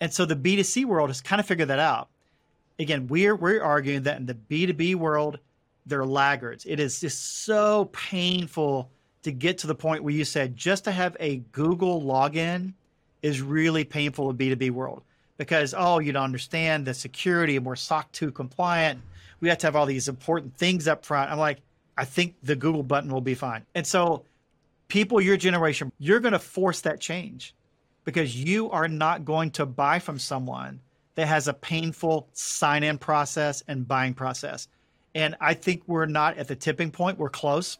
And 0.00 0.12
so 0.12 0.24
the 0.24 0.36
B2C 0.36 0.84
world 0.84 1.10
has 1.10 1.20
kind 1.20 1.40
of 1.40 1.46
figured 1.46 1.68
that 1.68 1.78
out. 1.78 2.08
Again, 2.78 3.06
we're 3.06 3.36
we're 3.36 3.62
arguing 3.62 4.02
that 4.02 4.18
in 4.18 4.26
the 4.26 4.34
B2B 4.34 4.96
world, 4.96 5.38
they're 5.86 6.04
laggards. 6.04 6.64
It 6.66 6.80
is 6.80 7.00
just 7.00 7.44
so 7.44 7.86
painful 7.92 8.90
to 9.22 9.32
get 9.32 9.58
to 9.58 9.66
the 9.66 9.74
point 9.74 10.02
where 10.02 10.12
you 10.12 10.24
said 10.24 10.56
just 10.56 10.84
to 10.84 10.92
have 10.92 11.16
a 11.20 11.36
Google 11.52 12.02
login 12.02 12.74
is 13.22 13.40
really 13.40 13.84
painful 13.84 14.28
in 14.30 14.36
B2B 14.36 14.70
world 14.70 15.02
because 15.38 15.74
oh, 15.76 15.98
you 15.98 16.12
don't 16.12 16.24
understand 16.24 16.86
the 16.86 16.94
security 16.94 17.56
and 17.56 17.64
we're 17.64 17.76
SOC 17.76 18.10
2 18.12 18.32
compliant. 18.32 19.00
We 19.40 19.48
have 19.48 19.58
to 19.58 19.66
have 19.66 19.76
all 19.76 19.86
these 19.86 20.08
important 20.08 20.56
things 20.56 20.88
up 20.88 21.04
front. 21.04 21.30
I'm 21.30 21.38
like, 21.38 21.60
I 21.96 22.04
think 22.04 22.34
the 22.42 22.56
Google 22.56 22.82
button 22.82 23.12
will 23.12 23.20
be 23.20 23.34
fine. 23.34 23.64
And 23.74 23.86
so 23.86 24.24
people 24.94 25.20
your 25.20 25.36
generation, 25.36 25.90
you're 25.98 26.20
going 26.20 26.32
to 26.32 26.38
force 26.38 26.82
that 26.82 27.00
change 27.00 27.52
because 28.04 28.40
you 28.40 28.70
are 28.70 28.86
not 28.86 29.24
going 29.24 29.50
to 29.50 29.66
buy 29.66 29.98
from 29.98 30.20
someone 30.20 30.80
that 31.16 31.26
has 31.26 31.48
a 31.48 31.52
painful 31.52 32.28
sign 32.32 32.84
in 32.84 32.96
process 32.96 33.64
and 33.66 33.88
buying 33.88 34.14
process. 34.14 34.68
And 35.16 35.34
I 35.40 35.54
think 35.54 35.82
we're 35.88 36.06
not 36.06 36.38
at 36.38 36.46
the 36.46 36.54
tipping 36.54 36.92
point. 36.92 37.18
We're 37.18 37.28
close. 37.28 37.78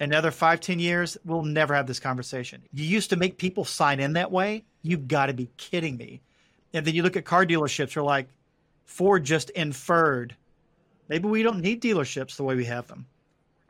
Another 0.00 0.30
five, 0.30 0.60
ten 0.60 0.78
years, 0.78 1.16
we'll 1.24 1.44
never 1.44 1.74
have 1.74 1.86
this 1.86 1.98
conversation. 1.98 2.62
You 2.74 2.84
used 2.84 3.08
to 3.08 3.16
make 3.16 3.38
people 3.38 3.64
sign 3.64 3.98
in 3.98 4.12
that 4.12 4.30
way. 4.30 4.64
You've 4.82 5.08
got 5.08 5.26
to 5.26 5.32
be 5.32 5.48
kidding 5.56 5.96
me. 5.96 6.20
And 6.74 6.86
then 6.86 6.94
you 6.94 7.02
look 7.02 7.16
at 7.16 7.24
car 7.24 7.46
dealerships, 7.46 7.96
are 7.96 8.02
like, 8.02 8.28
Ford 8.84 9.24
just 9.24 9.48
inferred. 9.50 10.36
Maybe 11.08 11.26
we 11.26 11.42
don't 11.42 11.60
need 11.60 11.80
dealerships 11.80 12.36
the 12.36 12.44
way 12.44 12.54
we 12.54 12.66
have 12.66 12.86
them. 12.86 13.06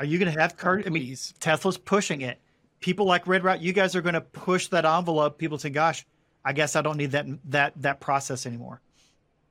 Are 0.01 0.05
you 0.05 0.19
going 0.19 0.33
to 0.33 0.41
have 0.41 0.57
car? 0.57 0.83
I 0.85 0.89
mean, 0.89 1.17
Tesla's 1.39 1.79
pushing 1.79 2.23
it. 2.23 2.41
People 2.81 3.07
like 3.07 3.27
Red 3.27 3.45
Route, 3.45 3.61
you 3.61 3.73
guys 3.73 3.95
are 3.95 4.03
going 4.03 4.15
to 4.15 4.21
push 4.21 4.69
that 4.69 4.85
envelope. 4.85 5.39
People 5.39 5.59
say, 5.59 5.71
"Gosh, 5.71 6.07
I 6.45 6.53
guess 6.53 6.77
I 6.77 6.83
don't 6.83 6.97
need 6.97 7.13
that 7.13 7.27
that 7.51 7.75
that 7.83 8.01
process 8.01 8.47
anymore." 8.47 8.81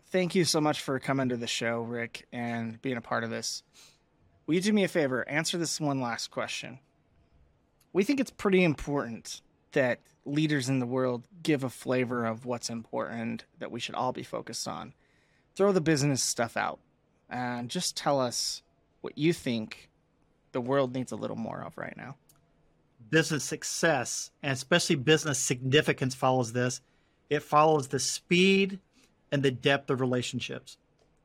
Thank 0.07 0.33
you 0.33 0.43
so 0.43 0.59
much 0.59 0.81
for 0.81 0.99
coming 0.99 1.29
to 1.29 1.37
the 1.37 1.45
show, 1.45 1.81
Rick, 1.81 2.27
and 2.31 2.81
being 2.81 2.97
a 2.97 3.01
part 3.01 3.23
of 3.23 3.29
this. 3.29 3.63
Will 4.47 4.55
you 4.55 4.61
do 4.61 4.73
me 4.73 4.83
a 4.83 4.87
favor? 4.87 5.27
Answer 5.29 5.59
this 5.59 5.79
one 5.79 6.01
last 6.01 6.31
question. 6.31 6.79
We 7.93 8.03
think 8.03 8.19
it's 8.19 8.31
pretty 8.31 8.63
important 8.63 9.41
that 9.73 9.99
leaders 10.25 10.67
in 10.67 10.79
the 10.79 10.87
world 10.87 11.27
give 11.43 11.63
a 11.63 11.69
flavor 11.69 12.25
of 12.25 12.45
what's 12.45 12.71
important 12.71 13.45
that 13.59 13.71
we 13.71 13.79
should 13.79 13.93
all 13.93 14.11
be 14.11 14.23
focused 14.23 14.67
on. 14.67 14.93
Throw 15.55 15.71
the 15.71 15.81
business 15.81 16.23
stuff 16.23 16.57
out 16.57 16.79
and 17.29 17.69
just 17.69 17.95
tell 17.95 18.19
us 18.19 18.63
what 19.01 19.17
you 19.17 19.33
think 19.33 19.89
the 20.51 20.61
world 20.61 20.95
needs 20.95 21.11
a 21.11 21.15
little 21.15 21.35
more 21.35 21.61
of 21.61 21.77
right 21.77 21.95
now. 21.95 22.15
Business 23.09 23.43
success, 23.43 24.31
and 24.43 24.53
especially 24.53 24.95
business 24.95 25.39
significance, 25.39 26.15
follows 26.15 26.53
this. 26.53 26.81
It 27.29 27.43
follows 27.43 27.87
the 27.87 27.99
speed 27.99 28.79
and 29.31 29.43
the 29.43 29.51
depth 29.51 29.89
of 29.89 30.01
relationships. 30.01 30.77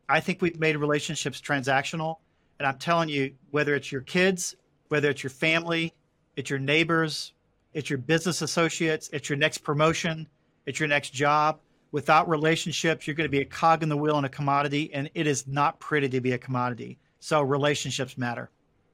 I 0.09 0.20
think 0.20 0.42
we've 0.42 0.59
made 0.59 0.77
relationships 0.77 1.40
transactional. 1.40 2.16
And 2.59 2.68
I'm 2.68 2.79
telling 2.79 3.09
you, 3.09 3.35
whether 3.51 3.75
it's 3.75 3.90
your 3.90 4.03
kids, 4.03 4.55
whether 4.88 5.11
it's 5.11 5.23
your 5.23 5.31
family, 5.31 5.92
it's 6.37 6.51
your 6.51 6.59
neighbors, 6.59 7.33
it's 7.73 7.90
your 7.90 7.99
business 7.99 8.42
associates, 8.42 9.11
it's 9.12 9.29
your 9.29 9.38
next 9.38 9.59
promotion, 9.59 10.29
it's 10.66 10.79
your 10.79 10.88
next 10.88 11.11
job. 11.11 11.61
Without 11.90 12.29
relationships, 12.29 13.07
you're 13.07 13.14
going 13.14 13.27
to 13.27 13.31
be 13.31 13.40
a 13.40 13.44
cog 13.44 13.83
in 13.83 13.88
the 13.88 13.97
wheel 13.97 14.16
and 14.16 14.27
a 14.27 14.29
commodity, 14.29 14.92
and 14.92 15.11
it 15.14 15.27
is 15.27 15.47
not 15.47 15.79
pretty 15.79 16.09
to 16.09 16.20
be 16.20 16.33
a 16.33 16.38
commodity. 16.38 16.99
So 17.20 17.40
relationships 17.42 18.18
matter. 18.18 18.51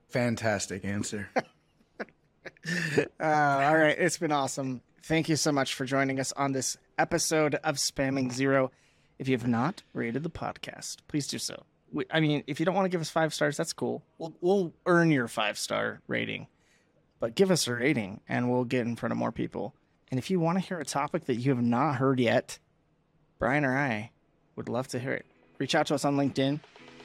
Fantastic 0.08 0.84
answer. 0.84 1.28
uh, 3.20 3.24
all 3.24 3.76
right. 3.76 3.96
It's 3.98 4.18
been 4.18 4.32
awesome. 4.32 4.82
Thank 5.02 5.28
you 5.28 5.36
so 5.36 5.52
much 5.52 5.74
for 5.74 5.84
joining 5.84 6.20
us 6.20 6.32
on 6.32 6.52
this 6.52 6.76
episode 6.98 7.56
of 7.56 7.76
Spamming 7.76 8.32
Zero. 8.32 8.70
If 9.18 9.28
you 9.28 9.36
have 9.36 9.46
not 9.46 9.82
rated 9.92 10.22
the 10.22 10.30
podcast, 10.30 10.98
please 11.08 11.26
do 11.26 11.38
so. 11.38 11.64
We, 11.92 12.04
I 12.10 12.20
mean, 12.20 12.44
if 12.46 12.60
you 12.60 12.66
don't 12.66 12.74
want 12.74 12.86
to 12.86 12.90
give 12.90 13.00
us 13.00 13.10
five 13.10 13.34
stars, 13.34 13.56
that's 13.56 13.72
cool. 13.72 14.02
We'll, 14.18 14.34
we'll 14.40 14.72
earn 14.86 15.10
your 15.10 15.28
five 15.28 15.58
star 15.58 16.00
rating, 16.06 16.46
but 17.18 17.34
give 17.34 17.50
us 17.50 17.66
a 17.66 17.74
rating 17.74 18.20
and 18.28 18.50
we'll 18.50 18.64
get 18.64 18.86
in 18.86 18.96
front 18.96 19.12
of 19.12 19.18
more 19.18 19.32
people. 19.32 19.74
And 20.10 20.18
if 20.18 20.30
you 20.30 20.40
want 20.40 20.58
to 20.58 20.64
hear 20.64 20.78
a 20.78 20.84
topic 20.84 21.26
that 21.26 21.36
you 21.36 21.54
have 21.54 21.62
not 21.62 21.96
heard 21.96 22.20
yet, 22.20 22.58
Brian 23.38 23.64
or 23.64 23.76
I 23.76 24.10
would 24.56 24.68
love 24.68 24.88
to 24.88 24.98
hear 24.98 25.12
it. 25.12 25.26
Reach 25.58 25.74
out 25.74 25.86
to 25.88 25.94
us 25.94 26.04
on 26.04 26.16
LinkedIn. 26.16 26.60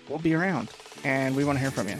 We'll 0.07 0.19
be 0.19 0.33
around 0.33 0.69
and 1.03 1.35
we 1.35 1.43
want 1.43 1.57
to 1.57 1.61
hear 1.61 1.71
from 1.71 1.89
you. 1.89 1.97